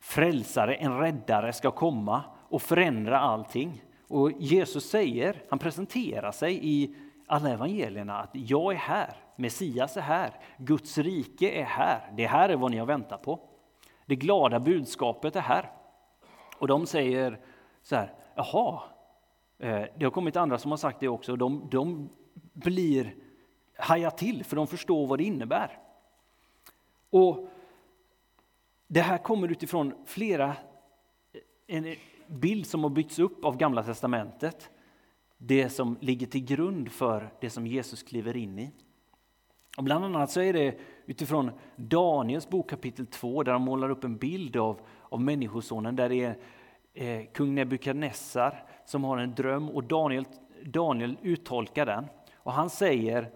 frälsare, 0.00 0.74
en 0.74 0.98
räddare 0.98 1.52
ska 1.52 1.70
komma 1.70 2.22
och 2.48 2.62
förändra 2.62 3.20
allting. 3.20 3.84
Och 4.14 4.32
Jesus 4.32 4.90
säger, 4.90 5.42
han 5.48 5.58
presenterar 5.58 6.32
sig 6.32 6.60
i 6.62 6.94
alla 7.26 7.50
evangelierna 7.50 8.18
att 8.18 8.30
jag 8.32 8.72
är 8.72 8.76
här, 8.76 9.16
Messias 9.36 9.96
är 9.96 10.00
här, 10.00 10.40
Guds 10.58 10.98
rike 10.98 11.50
är 11.50 11.64
här. 11.64 12.12
Det 12.16 12.26
här 12.26 12.48
är 12.48 12.56
vad 12.56 12.70
ni 12.70 12.76
har 12.76 12.86
väntat 12.86 13.22
på. 13.22 13.40
Det 14.06 14.16
glada 14.16 14.60
budskapet 14.60 15.36
är 15.36 15.40
här. 15.40 15.70
Och 16.58 16.68
de 16.68 16.86
säger 16.86 17.40
så 17.82 17.96
här, 17.96 18.14
jaha, 18.34 18.82
eh, 19.58 19.84
det 19.96 20.04
har 20.04 20.10
kommit 20.10 20.36
andra 20.36 20.58
som 20.58 20.70
har 20.70 20.78
sagt 20.78 21.00
det 21.00 21.08
också, 21.08 21.36
de, 21.36 21.68
de 21.70 22.08
blir 22.52 23.14
haja 23.76 24.10
till 24.10 24.44
för 24.44 24.56
de 24.56 24.66
förstår 24.66 25.06
vad 25.06 25.18
det 25.18 25.24
innebär. 25.24 25.78
Och 27.10 27.48
det 28.86 29.00
här 29.00 29.18
kommer 29.18 29.48
utifrån 29.48 29.94
flera, 30.06 30.56
en 31.66 31.96
bild 32.34 32.66
som 32.66 32.82
har 32.82 32.90
byggts 32.90 33.18
upp 33.18 33.44
av 33.44 33.56
Gamla 33.56 33.82
Testamentet. 33.82 34.70
Det 35.38 35.68
som 35.68 35.96
ligger 36.00 36.26
till 36.26 36.44
grund 36.44 36.92
för 36.92 37.32
det 37.40 37.50
som 37.50 37.66
Jesus 37.66 38.02
kliver 38.02 38.36
in 38.36 38.58
i. 38.58 38.70
Och 39.76 39.84
bland 39.84 40.04
annat 40.04 40.30
så 40.30 40.40
är 40.40 40.52
det 40.52 40.78
utifrån 41.06 41.50
Daniels 41.76 42.48
bok 42.48 42.70
kapitel 42.70 43.06
2 43.06 43.42
där 43.42 43.52
han 43.52 43.62
målar 43.62 43.90
upp 43.90 44.04
en 44.04 44.16
bild 44.16 44.56
av, 44.56 44.80
av 45.02 45.20
Människosonen 45.20 45.96
där 45.96 46.08
det 46.08 46.24
är 46.24 46.36
eh, 46.94 47.26
kung 47.32 47.54
Nebukadnessar 47.54 48.64
som 48.84 49.04
har 49.04 49.18
en 49.18 49.34
dröm 49.34 49.70
och 49.70 49.84
Daniel, 49.84 50.24
Daniel 50.64 51.16
uttolkar 51.22 51.86
den. 51.86 52.06
Och 52.34 52.52
han 52.52 52.70
säger 52.70 53.30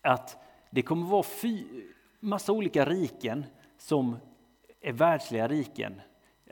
att 0.00 0.36
det 0.70 0.82
kommer 0.82 1.06
vara 1.06 1.22
fy, 1.22 1.64
massa 2.20 2.52
olika 2.52 2.84
riken 2.84 3.44
som 3.78 4.16
är 4.80 4.92
världsliga 4.92 5.48
riken. 5.48 6.00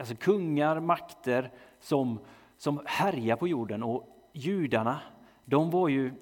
Alltså 0.02 0.16
kungar, 0.16 0.80
makter 0.80 1.50
som, 1.80 2.21
som 2.56 2.80
härjar 2.87 3.37
på 3.37 3.49
jorden 3.49 3.82
och 3.82 4.06
judarna, 4.32 5.00
de 5.44 5.71
var 5.71 5.88
ju 5.88 6.12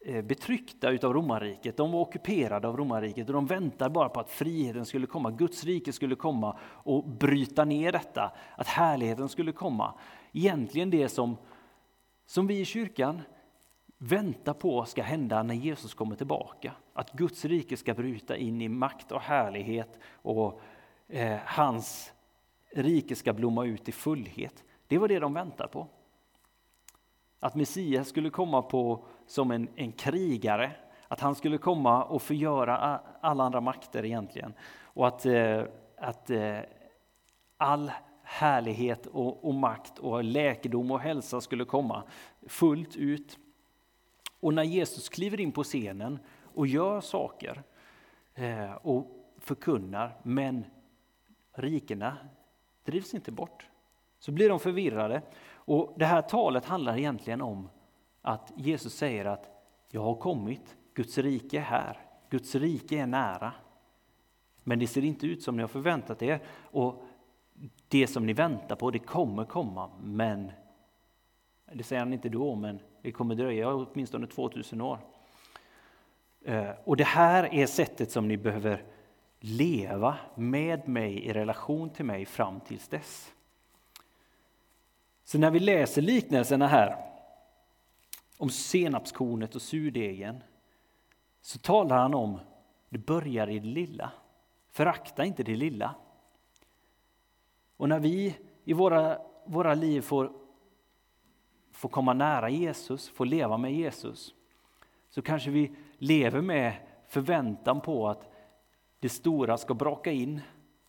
eh, 0.00 0.24
betryckta 0.24 0.90
utav 0.90 1.12
romarriket. 1.12 1.76
De 1.76 1.92
var 1.92 2.00
ockuperade 2.00 2.68
av 2.68 2.76
romarriket 2.76 3.28
och 3.28 3.34
de 3.34 3.46
väntade 3.46 3.90
bara 3.90 4.08
på 4.08 4.20
att 4.20 4.30
friheten 4.30 4.86
skulle 4.86 5.06
komma, 5.06 5.30
Guds 5.30 5.64
rike 5.64 5.92
skulle 5.92 6.14
komma 6.14 6.58
och 6.62 7.08
bryta 7.08 7.64
ner 7.64 7.92
detta, 7.92 8.32
att 8.56 8.66
härligheten 8.66 9.28
skulle 9.28 9.52
komma. 9.52 9.94
Egentligen 10.32 10.90
det 10.90 11.08
som, 11.08 11.36
som 12.26 12.46
vi 12.46 12.60
i 12.60 12.64
kyrkan 12.64 13.22
väntar 13.98 14.54
på 14.54 14.84
ska 14.84 15.02
hända 15.02 15.42
när 15.42 15.54
Jesus 15.54 15.94
kommer 15.94 16.16
tillbaka. 16.16 16.72
Att 16.92 17.12
Guds 17.12 17.44
rike 17.44 17.76
ska 17.76 17.94
bryta 17.94 18.36
in 18.36 18.62
i 18.62 18.68
makt 18.68 19.12
och 19.12 19.20
härlighet 19.20 19.98
och 20.12 20.60
eh, 21.08 21.38
hans 21.44 22.12
rike 22.74 23.16
ska 23.16 23.32
blomma 23.32 23.64
ut 23.64 23.88
i 23.88 23.92
fullhet. 23.92 24.64
Det 24.86 24.98
var 24.98 25.08
det 25.08 25.18
de 25.18 25.34
väntade 25.34 25.68
på. 25.68 25.86
Att 27.40 27.54
Messias 27.54 28.08
skulle 28.08 28.30
komma 28.30 28.62
på, 28.62 29.04
som 29.26 29.50
en, 29.50 29.68
en 29.76 29.92
krigare, 29.92 30.72
att 31.08 31.20
han 31.20 31.34
skulle 31.34 31.58
komma 31.58 32.04
och 32.04 32.22
förgöra 32.22 33.00
alla 33.20 33.44
andra 33.44 33.60
makter 33.60 34.04
egentligen. 34.04 34.54
Och 34.82 35.06
att, 35.06 35.26
eh, 35.26 35.64
att 35.96 36.30
eh, 36.30 36.58
all 37.56 37.92
härlighet 38.22 39.06
och, 39.06 39.44
och, 39.44 39.54
makt 39.54 39.98
och 39.98 40.24
läkedom 40.24 40.90
och 40.90 41.00
hälsa 41.00 41.40
skulle 41.40 41.64
komma 41.64 42.02
fullt 42.46 42.96
ut. 42.96 43.38
Och 44.40 44.54
när 44.54 44.62
Jesus 44.62 45.08
kliver 45.08 45.40
in 45.40 45.52
på 45.52 45.64
scenen 45.64 46.18
och 46.54 46.66
gör 46.66 47.00
saker 47.00 47.62
eh, 48.34 48.72
och 48.72 49.06
förkunnar, 49.38 50.16
men 50.22 50.64
rikena 51.52 52.16
drivs 52.84 53.14
inte 53.14 53.32
bort, 53.32 53.68
så 54.18 54.32
blir 54.32 54.48
de 54.48 54.60
förvirrade 54.60 55.22
och 55.64 55.94
Det 55.96 56.04
här 56.04 56.22
talet 56.22 56.64
handlar 56.64 56.98
egentligen 56.98 57.40
om 57.40 57.68
att 58.22 58.52
Jesus 58.56 58.94
säger 58.94 59.24
att 59.24 59.48
jag 59.90 60.02
har 60.02 60.14
kommit, 60.14 60.76
Guds 60.94 61.18
rike 61.18 61.58
är 61.58 61.62
här, 61.62 61.98
Guds 62.30 62.54
rike 62.54 62.98
är 62.98 63.06
nära. 63.06 63.52
Men 64.64 64.78
det 64.78 64.86
ser 64.86 65.04
inte 65.04 65.26
ut 65.26 65.42
som 65.42 65.56
ni 65.56 65.62
har 65.62 65.68
förväntat 65.68 66.22
er 66.22 66.42
och 66.60 67.04
det 67.88 68.06
som 68.06 68.26
ni 68.26 68.32
väntar 68.32 68.76
på 68.76 68.90
det 68.90 68.98
kommer 68.98 69.44
komma 69.44 69.90
men 70.02 70.52
Det 71.72 71.82
säger 71.82 72.00
han 72.00 72.12
inte 72.12 72.28
då, 72.28 72.54
men 72.54 72.78
det 73.02 73.12
kommer 73.12 73.34
dröja 73.34 73.74
åtminstone 73.74 74.26
2000 74.26 74.80
år. 74.80 74.98
Eh, 76.44 76.70
och 76.84 76.96
det 76.96 77.04
här 77.04 77.54
är 77.54 77.66
sättet 77.66 78.10
som 78.10 78.28
ni 78.28 78.36
behöver 78.36 78.84
leva 79.44 80.16
med 80.34 80.88
mig 80.88 81.24
i 81.24 81.32
relation 81.32 81.90
till 81.90 82.04
mig 82.04 82.26
fram 82.26 82.60
tills 82.60 82.88
dess. 82.88 83.32
Så 85.24 85.38
när 85.38 85.50
vi 85.50 85.60
läser 85.60 86.02
liknelserna 86.02 86.66
här 86.66 86.96
om 88.36 88.50
senapskornet 88.50 89.54
och 89.54 89.62
surdegen 89.62 90.42
så 91.40 91.58
talar 91.58 91.98
han 91.98 92.14
om 92.14 92.38
det 92.88 92.98
börjar 92.98 93.50
i 93.50 93.58
det 93.58 93.66
lilla. 93.66 94.12
Förakta 94.70 95.24
inte 95.24 95.42
det 95.42 95.56
lilla. 95.56 95.94
Och 97.76 97.88
när 97.88 97.98
vi 97.98 98.36
i 98.64 98.72
våra, 98.72 99.18
våra 99.44 99.74
liv 99.74 100.00
får, 100.00 100.32
får 101.70 101.88
komma 101.88 102.12
nära 102.12 102.50
Jesus, 102.50 103.08
får 103.08 103.26
leva 103.26 103.56
med 103.56 103.74
Jesus, 103.74 104.34
så 105.08 105.22
kanske 105.22 105.50
vi 105.50 105.74
lever 105.98 106.40
med 106.40 106.72
förväntan 107.06 107.80
på 107.80 108.08
att 108.08 108.31
det 109.02 109.08
stora 109.08 109.58
ska 109.58 109.74
braka 109.74 110.12
in, 110.12 110.40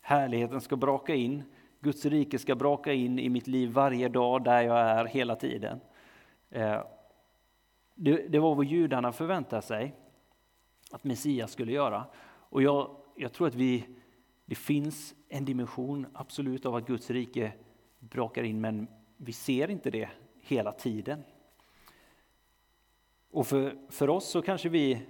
härligheten 0.01 0.61
ska 0.61 0.75
braka 0.75 1.15
in, 1.15 1.43
Guds 1.79 2.05
rike 2.05 2.39
ska 2.39 2.55
braka 2.55 2.93
in 2.93 3.19
i 3.19 3.29
mitt 3.29 3.47
liv 3.47 3.69
varje 3.69 4.09
dag 4.09 4.43
där 4.43 4.61
jag 4.61 4.79
är 4.79 5.05
hela 5.05 5.35
tiden. 5.35 5.79
Eh, 6.49 6.81
det, 7.95 8.27
det 8.27 8.39
var 8.39 8.55
vad 8.55 8.65
judarna 8.65 9.11
förväntade 9.11 9.61
sig 9.61 9.95
att 10.91 11.03
Messias 11.03 11.51
skulle 11.51 11.71
göra. 11.71 12.05
Och 12.25 12.61
jag, 12.61 12.95
jag 13.15 13.33
tror 13.33 13.47
att 13.47 13.55
vi, 13.55 13.85
det 14.45 14.55
finns 14.55 15.15
en 15.29 15.45
dimension 15.45 16.07
absolut 16.13 16.65
av 16.65 16.75
att 16.75 16.87
Guds 16.87 17.09
rike 17.09 17.53
brakar 17.99 18.43
in, 18.43 18.61
men 18.61 18.87
vi 19.17 19.33
ser 19.33 19.69
inte 19.69 19.91
det 19.91 20.09
hela 20.41 20.71
tiden. 20.71 21.23
Och 23.31 23.47
för, 23.47 23.77
för 23.89 24.09
oss 24.09 24.29
så 24.29 24.41
kanske 24.41 24.69
vi 24.69 25.01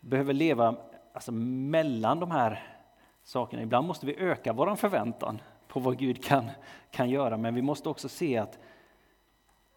behöver 0.00 0.32
leva 0.32 0.89
alltså, 1.12 1.32
mellan 1.32 2.20
de 2.20 2.30
här 2.30 2.62
sakerna. 3.22 3.62
Ibland 3.62 3.86
måste 3.86 4.06
vi 4.06 4.16
öka 4.16 4.52
vår 4.52 4.76
förväntan 4.76 5.40
på 5.68 5.80
vad 5.80 5.98
Gud 5.98 6.24
kan, 6.24 6.50
kan 6.90 7.10
göra, 7.10 7.36
men 7.36 7.54
vi 7.54 7.62
måste 7.62 7.88
också 7.88 8.08
se 8.08 8.38
att 8.38 8.58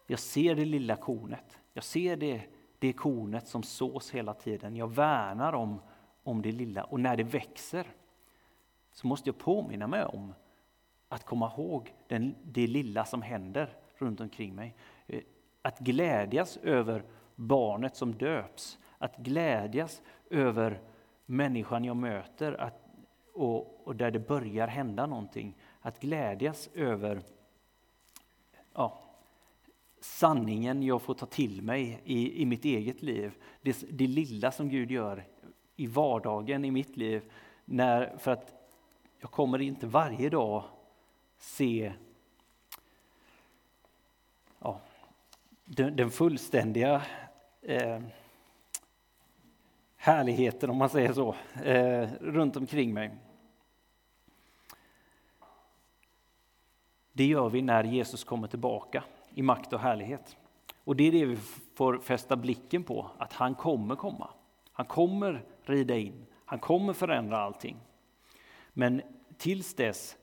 jag 0.06 0.18
ser 0.18 0.54
det 0.54 0.64
lilla 0.64 0.96
kornet. 0.96 1.58
Jag 1.72 1.84
ser 1.84 2.16
det, 2.16 2.42
det 2.78 2.92
kornet 2.92 3.48
som 3.48 3.62
sås 3.62 4.10
hela 4.10 4.34
tiden. 4.34 4.76
Jag 4.76 4.94
värnar 4.94 5.52
om, 5.52 5.80
om 6.22 6.42
det 6.42 6.52
lilla 6.52 6.84
och 6.84 7.00
när 7.00 7.16
det 7.16 7.22
växer 7.22 7.86
så 8.92 9.06
måste 9.06 9.28
jag 9.28 9.38
påminna 9.38 9.86
mig 9.86 10.04
om 10.04 10.34
att 11.08 11.24
komma 11.24 11.52
ihåg 11.56 11.94
den, 12.08 12.34
det 12.42 12.66
lilla 12.66 13.04
som 13.04 13.22
händer 13.22 13.76
runt 13.96 14.20
omkring 14.20 14.54
mig. 14.54 14.74
Eh, 15.06 15.20
att 15.62 15.78
glädjas 15.78 16.56
över 16.56 17.04
barnet 17.34 17.96
som 17.96 18.14
döps, 18.14 18.78
att 18.98 19.16
glädjas 19.16 20.02
över 20.30 20.80
människan 21.26 21.84
jag 21.84 21.96
möter 21.96 22.60
att, 22.60 22.80
och, 23.32 23.86
och 23.86 23.96
där 23.96 24.10
det 24.10 24.18
börjar 24.18 24.68
hända 24.68 25.06
någonting. 25.06 25.54
Att 25.80 26.00
glädjas 26.00 26.68
över 26.74 27.22
ja, 28.74 29.02
sanningen 30.00 30.82
jag 30.82 31.02
får 31.02 31.14
ta 31.14 31.26
till 31.26 31.62
mig 31.62 32.00
i, 32.04 32.42
i 32.42 32.46
mitt 32.46 32.64
eget 32.64 33.02
liv. 33.02 33.34
Det, 33.62 33.84
det 33.90 34.06
lilla 34.06 34.52
som 34.52 34.68
Gud 34.68 34.90
gör 34.90 35.24
i 35.76 35.86
vardagen 35.86 36.64
i 36.64 36.70
mitt 36.70 36.96
liv. 36.96 37.22
När, 37.64 38.16
för 38.18 38.30
att 38.30 38.54
jag 39.20 39.30
kommer 39.30 39.60
inte 39.60 39.86
varje 39.86 40.30
dag 40.30 40.64
se 41.38 41.92
ja, 44.58 44.80
den, 45.64 45.96
den 45.96 46.10
fullständiga 46.10 47.02
eh, 47.62 48.00
härligheten, 50.04 50.70
om 50.70 50.76
man 50.76 50.88
säger 50.88 51.12
så, 51.12 51.34
eh, 51.64 52.08
runt 52.20 52.56
omkring 52.56 52.94
mig. 52.94 53.10
Det 57.12 57.24
gör 57.24 57.48
vi 57.48 57.62
när 57.62 57.84
Jesus 57.84 58.24
kommer 58.24 58.48
tillbaka 58.48 59.04
i 59.34 59.42
makt 59.42 59.72
och 59.72 59.80
härlighet. 59.80 60.36
Och 60.84 60.96
det 60.96 61.04
är 61.04 61.12
det 61.12 61.24
vi 61.24 61.36
får 61.74 61.98
fästa 61.98 62.36
blicken 62.36 62.84
på, 62.84 63.10
att 63.18 63.32
han 63.32 63.54
kommer 63.54 63.96
komma. 63.96 64.30
Han 64.72 64.86
kommer 64.86 65.44
rida 65.62 65.96
in, 65.96 66.26
han 66.44 66.58
kommer 66.58 66.92
förändra 66.92 67.38
allting. 67.38 67.76
Men 68.72 69.02
tills 69.36 69.74
dess 69.74 70.16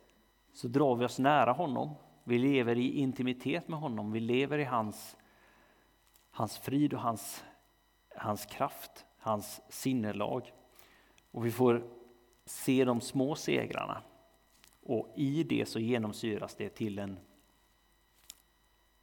så 0.54 0.68
drar 0.68 0.96
vi 0.96 1.06
oss 1.06 1.20
nära 1.20 1.52
honom. 1.52 1.96
Vi 2.24 2.38
lever 2.38 2.78
i 2.78 3.00
intimitet 3.00 3.68
med 3.68 3.80
honom, 3.80 4.12
vi 4.12 4.20
lever 4.20 4.58
i 4.58 4.64
hans, 4.64 5.18
hans 6.32 6.58
frid 6.58 6.94
och 6.94 7.02
hans, 7.02 7.44
hans 8.16 8.46
kraft, 8.46 9.06
hans 9.22 9.62
sinnelag. 9.70 10.54
Och 11.32 11.46
vi 11.46 11.52
får 11.52 11.84
se 12.46 12.86
de 12.86 13.02
små 13.02 13.36
segrarna. 13.36 14.02
Och 14.84 15.14
i 15.16 15.44
det 15.44 15.66
så 15.66 15.80
genomsyras 15.80 16.56
det 16.56 16.70
till 16.70 17.00
en, 17.00 17.20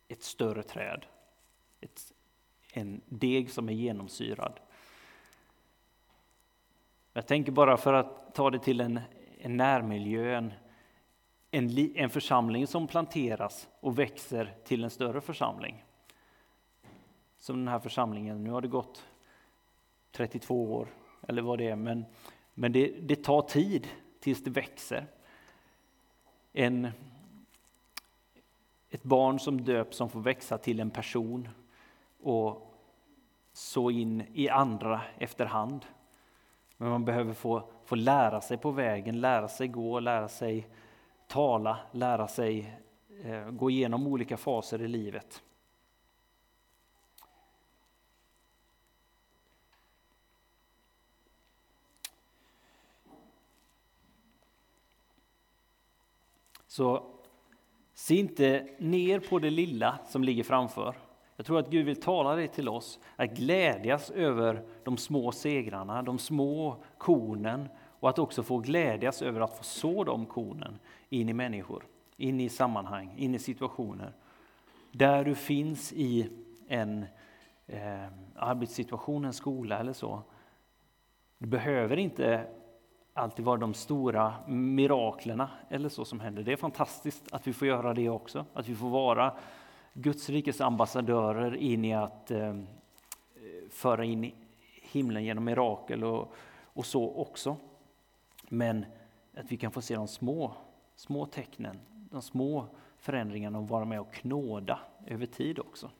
ett 0.08 0.22
större 0.22 0.62
träd. 0.62 1.06
Ett, 1.80 2.12
en 2.72 3.00
deg 3.06 3.50
som 3.50 3.68
är 3.68 3.72
genomsyrad. 3.72 4.60
Jag 7.12 7.26
tänker 7.26 7.52
bara 7.52 7.76
för 7.76 7.92
att 7.92 8.34
ta 8.34 8.50
det 8.50 8.58
till 8.58 8.80
en, 8.80 9.00
en 9.38 9.56
närmiljö, 9.56 10.36
en, 10.36 10.52
en, 11.50 11.96
en 11.96 12.10
församling 12.10 12.66
som 12.66 12.86
planteras 12.86 13.68
och 13.80 13.98
växer 13.98 14.54
till 14.64 14.84
en 14.84 14.90
större 14.90 15.20
församling. 15.20 15.84
Som 17.38 17.56
den 17.56 17.68
här 17.68 17.78
församlingen, 17.78 18.44
nu 18.44 18.50
har 18.50 18.60
det 18.60 18.68
gått 18.68 19.07
32 20.12 20.72
år 20.72 20.88
eller 21.28 21.42
vad 21.42 21.58
det 21.58 21.68
är, 21.68 21.76
men, 21.76 22.04
men 22.54 22.72
det, 22.72 22.86
det 23.00 23.24
tar 23.24 23.42
tid 23.42 23.88
tills 24.20 24.44
det 24.44 24.50
växer. 24.50 25.06
En, 26.52 26.88
ett 28.90 29.02
barn 29.02 29.38
som 29.38 29.64
döps 29.64 29.96
som 29.96 30.10
får 30.10 30.20
växa 30.20 30.58
till 30.58 30.80
en 30.80 30.90
person 30.90 31.48
och 32.22 32.74
så 33.52 33.90
in 33.90 34.22
i 34.34 34.48
andra 34.48 35.00
efterhand. 35.18 35.86
Men 36.76 36.88
man 36.88 37.04
behöver 37.04 37.34
få, 37.34 37.70
få 37.84 37.94
lära 37.94 38.40
sig 38.40 38.58
på 38.58 38.70
vägen, 38.70 39.20
lära 39.20 39.48
sig 39.48 39.68
gå, 39.68 40.00
lära 40.00 40.28
sig 40.28 40.68
tala, 41.26 41.78
lära 41.92 42.28
sig 42.28 42.78
eh, 43.24 43.50
gå 43.50 43.70
igenom 43.70 44.06
olika 44.06 44.36
faser 44.36 44.82
i 44.82 44.88
livet. 44.88 45.42
Så 56.78 57.02
se 57.94 58.14
inte 58.14 58.66
ner 58.78 59.20
på 59.20 59.38
det 59.38 59.50
lilla 59.50 59.98
som 60.06 60.24
ligger 60.24 60.44
framför. 60.44 60.94
Jag 61.36 61.46
tror 61.46 61.58
att 61.58 61.70
Gud 61.70 61.86
vill 61.86 62.00
tala 62.00 62.34
det 62.34 62.48
till 62.48 62.68
oss, 62.68 62.98
att 63.16 63.30
glädjas 63.30 64.10
över 64.10 64.62
de 64.84 64.96
små 64.96 65.32
segrarna, 65.32 66.02
de 66.02 66.18
små 66.18 66.76
kornen 66.98 67.68
och 68.00 68.08
att 68.08 68.18
också 68.18 68.42
få 68.42 68.58
glädjas 68.58 69.22
över 69.22 69.40
att 69.40 69.56
få 69.56 69.64
så 69.64 70.04
de 70.04 70.26
kornen 70.26 70.78
in 71.08 71.28
i 71.28 71.32
människor, 71.32 71.84
in 72.16 72.40
i 72.40 72.48
sammanhang, 72.48 73.14
in 73.16 73.34
i 73.34 73.38
situationer. 73.38 74.12
Där 74.92 75.24
du 75.24 75.34
finns 75.34 75.92
i 75.92 76.30
en 76.68 77.04
eh, 77.66 78.06
arbetssituation, 78.36 79.24
en 79.24 79.32
skola 79.32 79.78
eller 79.78 79.92
så. 79.92 80.22
Du 81.38 81.46
behöver 81.46 81.96
inte 81.96 82.46
alltid 83.18 83.44
vara 83.44 83.56
de 83.56 83.74
stora 83.74 84.34
miraklerna 84.46 85.50
eller 85.68 85.88
så 85.88 86.04
som 86.04 86.20
händer. 86.20 86.42
Det 86.42 86.52
är 86.52 86.56
fantastiskt 86.56 87.32
att 87.32 87.46
vi 87.46 87.52
får 87.52 87.68
göra 87.68 87.94
det 87.94 88.08
också, 88.08 88.44
att 88.54 88.68
vi 88.68 88.74
får 88.74 88.88
vara 88.88 89.34
Guds 89.92 90.28
rikes 90.28 90.60
ambassadörer 90.60 91.56
in 91.56 91.84
i 91.84 91.94
att 91.94 92.30
eh, 92.30 92.60
föra 93.70 94.04
in 94.04 94.32
himlen 94.82 95.24
genom 95.24 95.44
mirakel 95.44 96.04
och, 96.04 96.32
och 96.62 96.86
så 96.86 97.14
också. 97.14 97.56
Men 98.48 98.86
att 99.36 99.52
vi 99.52 99.56
kan 99.56 99.70
få 99.70 99.82
se 99.82 99.94
de 99.94 100.08
små, 100.08 100.52
små 100.96 101.26
tecknen, 101.26 101.78
de 102.10 102.22
små 102.22 102.66
förändringarna 102.98 103.58
och 103.58 103.68
vara 103.68 103.84
med 103.84 104.00
och 104.00 104.12
knåda 104.12 104.78
över 105.06 105.26
tid 105.26 105.58
också. 105.58 105.90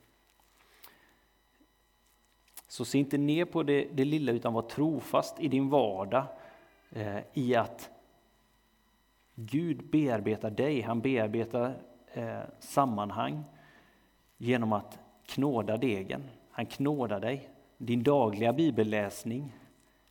Så 2.68 2.84
se 2.84 2.98
inte 2.98 3.18
ner 3.18 3.44
på 3.44 3.62
det, 3.62 3.88
det 3.92 4.04
lilla 4.04 4.32
utan 4.32 4.52
var 4.52 4.62
trofast 4.62 5.40
i 5.40 5.48
din 5.48 5.70
vardag 5.70 6.24
eh, 6.90 7.18
i 7.32 7.54
att 7.54 7.90
Gud 9.34 9.90
bearbetar 9.90 10.50
dig, 10.50 10.80
han 10.80 11.00
bearbetar 11.00 11.74
eh, 12.12 12.40
sammanhang 12.58 13.44
genom 14.36 14.72
att 14.72 14.98
knåda 15.26 15.76
degen. 15.76 16.22
Han 16.50 16.66
knådar 16.66 17.20
dig. 17.20 17.50
Din 17.78 18.02
dagliga 18.02 18.52
bibelläsning, 18.52 19.52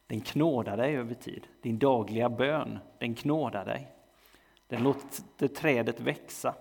den 0.07 0.21
knådar 0.21 0.77
dig 0.77 0.95
över 0.95 1.13
tid. 1.13 1.47
Din 1.61 1.79
dagliga 1.79 2.29
bön, 2.29 2.79
den 2.97 3.15
knådar 3.15 3.65
dig. 3.65 3.87
Den 4.67 4.83
låter 4.83 5.47
trädet 5.47 5.99
växa 5.99 6.55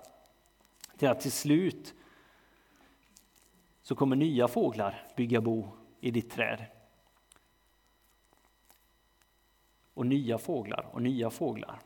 till 0.97 1.09
att 1.09 1.21
till 1.21 1.33
slut 1.33 1.95
så 3.83 3.95
kommer 3.95 4.17
nya 4.17 4.49
fåglar 4.49 5.07
bygga 5.17 5.41
bo 5.41 5.69
i 6.01 6.11
ditt 6.11 6.31
träd. 6.31 6.65
Och 9.97 10.07
nya 10.07 10.39
fåglar 10.39 10.89
och 10.93 11.03
nya 11.03 11.31
fåglar. 11.31 11.81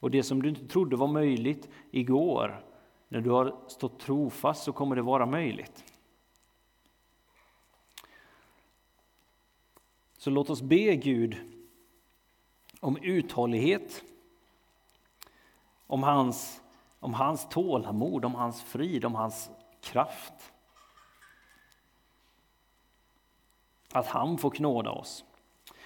Och 0.00 0.10
det 0.10 0.22
som 0.22 0.42
du 0.42 0.48
inte 0.48 0.66
trodde 0.66 0.96
var 0.96 1.06
möjligt 1.06 1.68
igår, 1.90 2.64
när 3.08 3.20
du 3.20 3.30
har 3.30 3.56
stått 3.68 4.00
trofast 4.00 4.62
så 4.62 4.72
kommer 4.72 4.96
det 4.96 5.02
vara 5.02 5.26
möjligt. 5.26 5.84
Så 10.18 10.30
låt 10.30 10.50
oss 10.50 10.62
be 10.62 10.96
Gud 10.96 11.36
om 12.80 12.96
uthållighet, 12.96 14.04
om 15.86 16.02
hans, 16.02 16.60
om 17.00 17.14
hans 17.14 17.48
tålamod, 17.48 18.24
om 18.24 18.34
hans 18.34 18.62
frid, 18.62 19.04
om 19.04 19.14
hans 19.14 19.50
kraft. 19.80 20.52
Att 23.92 24.06
han 24.06 24.38
får 24.38 24.50
knåda 24.50 24.90
oss. 24.90 25.24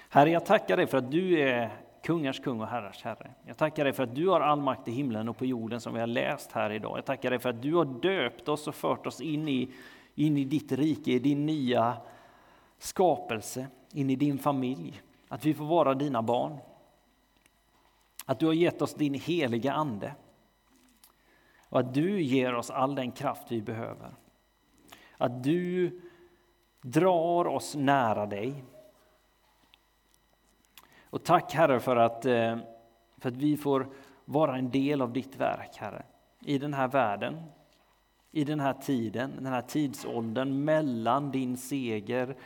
Herre, 0.08 0.30
jag 0.30 0.46
tackar 0.46 0.76
dig 0.76 0.86
för 0.86 0.98
att 0.98 1.10
du 1.10 1.40
är 1.40 1.70
kungars 2.02 2.40
kung 2.40 2.60
och 2.60 2.66
herrars 2.66 3.02
herre. 3.02 3.30
Jag 3.46 3.56
tackar 3.56 3.84
dig 3.84 3.92
för 3.92 4.02
att 4.02 4.14
du 4.14 4.28
har 4.28 4.40
all 4.40 4.60
makt 4.60 4.88
i 4.88 4.92
himlen 4.92 5.28
och 5.28 5.36
på 5.36 5.46
jorden 5.46 5.80
som 5.80 5.94
vi 5.94 6.00
har 6.00 6.06
läst 6.06 6.52
här 6.52 6.70
idag. 6.70 6.98
Jag 6.98 7.04
tackar 7.04 7.30
dig 7.30 7.38
för 7.38 7.50
att 7.50 7.62
du 7.62 7.74
har 7.74 7.84
döpt 7.84 8.48
oss 8.48 8.68
och 8.68 8.74
fört 8.74 9.06
oss 9.06 9.20
in 9.20 9.48
i, 9.48 9.70
in 10.14 10.36
i 10.36 10.44
ditt 10.44 10.72
rike, 10.72 11.12
i 11.12 11.18
din 11.18 11.46
nya 11.46 11.96
skapelse, 12.78 13.66
in 13.92 14.10
i 14.10 14.16
din 14.16 14.38
familj. 14.38 15.02
Att 15.28 15.44
vi 15.44 15.54
får 15.54 15.64
vara 15.64 15.94
dina 15.94 16.22
barn. 16.22 16.58
Att 18.24 18.38
du 18.38 18.46
har 18.46 18.52
gett 18.52 18.82
oss 18.82 18.94
din 18.94 19.14
heliga 19.14 19.72
Ande. 19.72 20.14
Och 21.68 21.80
att 21.80 21.94
du 21.94 22.22
ger 22.22 22.54
oss 22.54 22.70
all 22.70 22.94
den 22.94 23.12
kraft 23.12 23.46
vi 23.48 23.62
behöver. 23.62 24.14
Att 25.16 25.44
du 25.44 26.00
drar 26.82 27.46
oss 27.46 27.74
nära 27.74 28.26
dig. 28.26 28.64
Och 31.10 31.24
tack 31.24 31.54
Herre 31.54 31.80
för 31.80 31.96
att, 31.96 32.26
eh, 32.26 32.58
för 33.18 33.28
att 33.28 33.36
vi 33.36 33.56
får 33.56 33.88
vara 34.24 34.56
en 34.56 34.70
del 34.70 35.02
av 35.02 35.12
ditt 35.12 35.36
verk, 35.36 35.76
Herre. 35.76 36.02
I 36.40 36.58
den 36.58 36.74
här 36.74 36.88
världen, 36.88 37.42
i 38.30 38.44
den 38.44 38.60
här 38.60 38.72
tiden, 38.72 39.32
den 39.36 39.52
här 39.52 39.62
tidsåldern 39.62 40.64
mellan 40.64 41.30
din 41.30 41.56
seger 41.56 42.36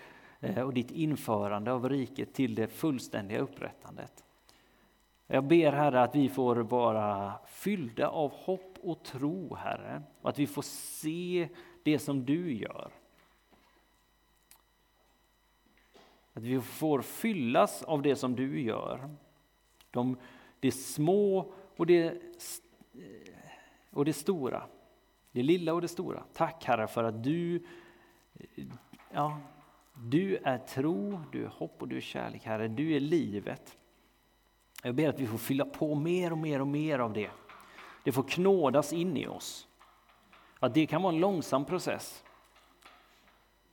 eh, 0.41 0.63
och 0.63 0.75
ditt 0.75 0.91
införande 0.91 1.73
av 1.73 1.89
riket 1.89 2.35
till 2.35 2.55
det 2.55 2.69
fullständiga 2.69 3.39
upprättandet. 3.39 4.25
Jag 5.27 5.45
ber 5.45 5.73
Herre 5.73 6.03
att 6.03 6.15
vi 6.15 6.29
får 6.29 6.57
vara 6.57 7.33
fyllda 7.47 8.09
av 8.09 8.33
hopp 8.33 8.79
och 8.83 9.03
tro 9.03 9.55
Herre, 9.55 10.03
och 10.23 10.29
att 10.29 10.39
vi 10.39 10.47
får 10.47 10.63
se 10.63 11.49
det 11.83 11.99
som 11.99 12.25
du 12.25 12.55
gör. 12.55 12.91
Att 16.41 16.47
vi 16.47 16.61
får 16.61 17.03
fyllas 17.03 17.83
av 17.83 18.03
det 18.03 18.17
som 18.17 18.37
du 18.37 18.61
gör. 18.63 19.11
De, 19.91 20.17
det 20.61 20.73
små 20.73 21.53
och 21.77 21.87
det, 21.87 22.05
eh, 22.05 22.13
och 23.91 24.05
det 24.05 24.13
stora. 24.13 24.63
Det 25.33 25.43
lilla 25.43 25.75
och 25.75 25.81
det 25.81 25.89
stora. 25.89 26.25
Tack 26.33 26.65
Herre 26.65 26.87
för 26.87 27.05
att 27.05 27.25
du, 27.25 27.57
eh, 28.35 28.65
ja, 29.13 29.41
du 29.95 30.37
är 30.37 30.59
tro, 30.59 31.21
du 31.33 31.45
är 31.45 31.49
hopp 31.49 31.83
och 31.83 31.89
du 31.89 31.97
är 31.97 32.01
kärlek 32.01 32.45
Herre. 32.45 32.69
Du 32.69 32.97
är 32.97 33.01
livet. 33.01 33.77
Jag 34.83 34.95
ber 34.95 35.09
att 35.09 35.21
vi 35.21 35.27
får 35.27 35.39
fylla 35.39 35.65
på 35.65 35.95
mer 35.95 36.33
och 36.33 36.39
mer 36.39 36.61
och 36.61 36.69
mer 36.69 36.99
av 36.99 37.13
det. 37.13 37.31
Det 38.05 38.13
får 38.13 38.23
knådas 38.23 38.93
in 38.93 39.17
i 39.17 39.27
oss. 39.27 39.69
Att 40.59 40.75
det 40.75 40.87
kan 40.87 41.03
vara 41.03 41.15
en 41.15 41.21
långsam 41.21 41.65
process. 41.65 42.25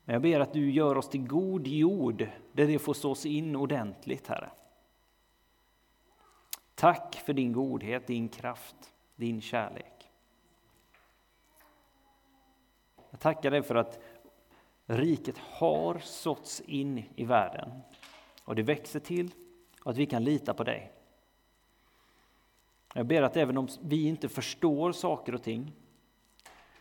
Men 0.07 0.13
jag 0.13 0.21
ber 0.21 0.39
att 0.39 0.53
du 0.53 0.71
gör 0.71 0.97
oss 0.97 1.09
till 1.09 1.27
god 1.27 1.67
jord 1.67 2.27
där 2.51 2.67
det 2.67 2.79
får 2.79 2.93
sås 2.93 3.25
in 3.25 3.55
ordentligt, 3.55 4.27
Herre. 4.27 4.49
Tack 6.75 7.15
för 7.15 7.33
din 7.33 7.53
godhet, 7.53 8.07
din 8.07 8.29
kraft, 8.29 8.93
din 9.15 9.41
kärlek. 9.41 10.11
Jag 13.09 13.19
tackar 13.19 13.51
dig 13.51 13.63
för 13.63 13.75
att 13.75 13.99
riket 14.85 15.37
har 15.37 15.99
såtts 15.99 16.61
in 16.61 17.03
i 17.15 17.25
världen 17.25 17.69
och 18.43 18.55
det 18.55 18.63
växer 18.63 18.99
till 18.99 19.31
och 19.83 19.91
att 19.91 19.97
vi 19.97 20.05
kan 20.05 20.23
lita 20.23 20.53
på 20.53 20.63
dig. 20.63 20.91
Jag 22.93 23.05
ber 23.05 23.21
att 23.21 23.37
även 23.37 23.57
om 23.57 23.67
vi 23.81 24.07
inte 24.07 24.29
förstår 24.29 24.91
saker 24.91 25.35
och 25.35 25.43
ting, 25.43 25.73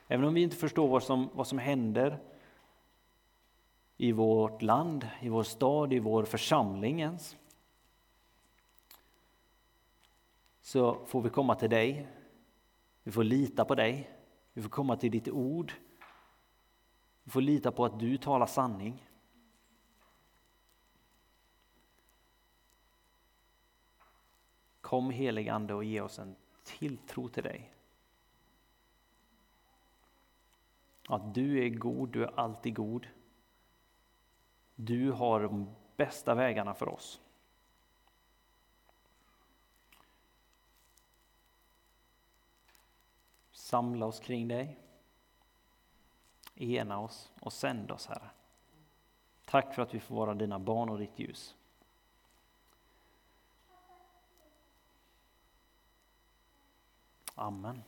även 0.09 0.25
om 0.25 0.35
vi 0.35 0.43
inte 0.43 0.57
förstår 0.57 0.89
vad 0.89 1.03
som, 1.03 1.31
vad 1.35 1.47
som 1.47 1.59
händer 1.59 2.19
i 3.97 4.13
vårt 4.13 4.63
land, 4.63 5.09
i 5.21 5.29
vår 5.29 5.43
stad, 5.43 5.93
i 5.93 5.99
vår 5.99 6.25
församling 6.25 7.01
ens, 7.01 7.37
så 10.61 11.05
får 11.07 11.23
vi 11.23 11.31
komma 11.31 11.55
till 11.55 11.71
dig. 11.71 12.09
Vi 13.03 13.13
får 13.13 13.25
lita 13.25 13.65
på 13.65 13.75
dig. 13.75 14.11
Vi 14.53 14.63
får 14.63 14.69
komma 14.69 14.97
till 14.97 15.11
ditt 15.11 15.29
ord. 15.29 15.73
Vi 17.25 17.31
får 17.31 17.41
lita 17.41 17.73
på 17.73 17.85
att 17.85 18.01
du 18.01 18.19
talar 18.19 18.47
sanning. 18.47 19.07
Kom 24.81 25.11
helig 25.11 25.49
Ande 25.49 25.75
och 25.75 25.85
ge 25.85 26.01
oss 26.01 26.19
en 26.19 26.37
tilltro 26.65 27.29
till 27.29 27.43
dig. 27.43 27.73
Att 31.09 31.35
du 31.35 31.65
är 31.65 31.69
god, 31.69 32.09
du 32.09 32.25
är 32.25 32.41
alltid 32.41 32.75
god. 32.75 33.07
Du 34.77 35.13
har 35.13 35.41
de 35.41 35.75
bästa 35.97 36.35
vägarna 36.35 36.75
för 36.75 36.89
oss. 36.89 37.21
Samla 43.53 44.07
oss 44.07 44.21
kring 44.21 44.49
dig. 44.49 44.79
Ena 46.55 47.01
oss 47.01 47.33
och 47.41 47.53
sänd 47.53 47.91
oss, 47.91 48.07
Herre. 48.07 48.31
Tack 49.45 49.75
för 49.75 49.83
att 49.83 49.95
vi 49.95 50.01
får 50.01 50.17
vara 50.17 50.35
dina 50.35 50.59
barn 50.59 50.89
och 50.89 50.99
ditt 50.99 51.19
ljus. 51.19 51.55
Amen. 57.35 57.83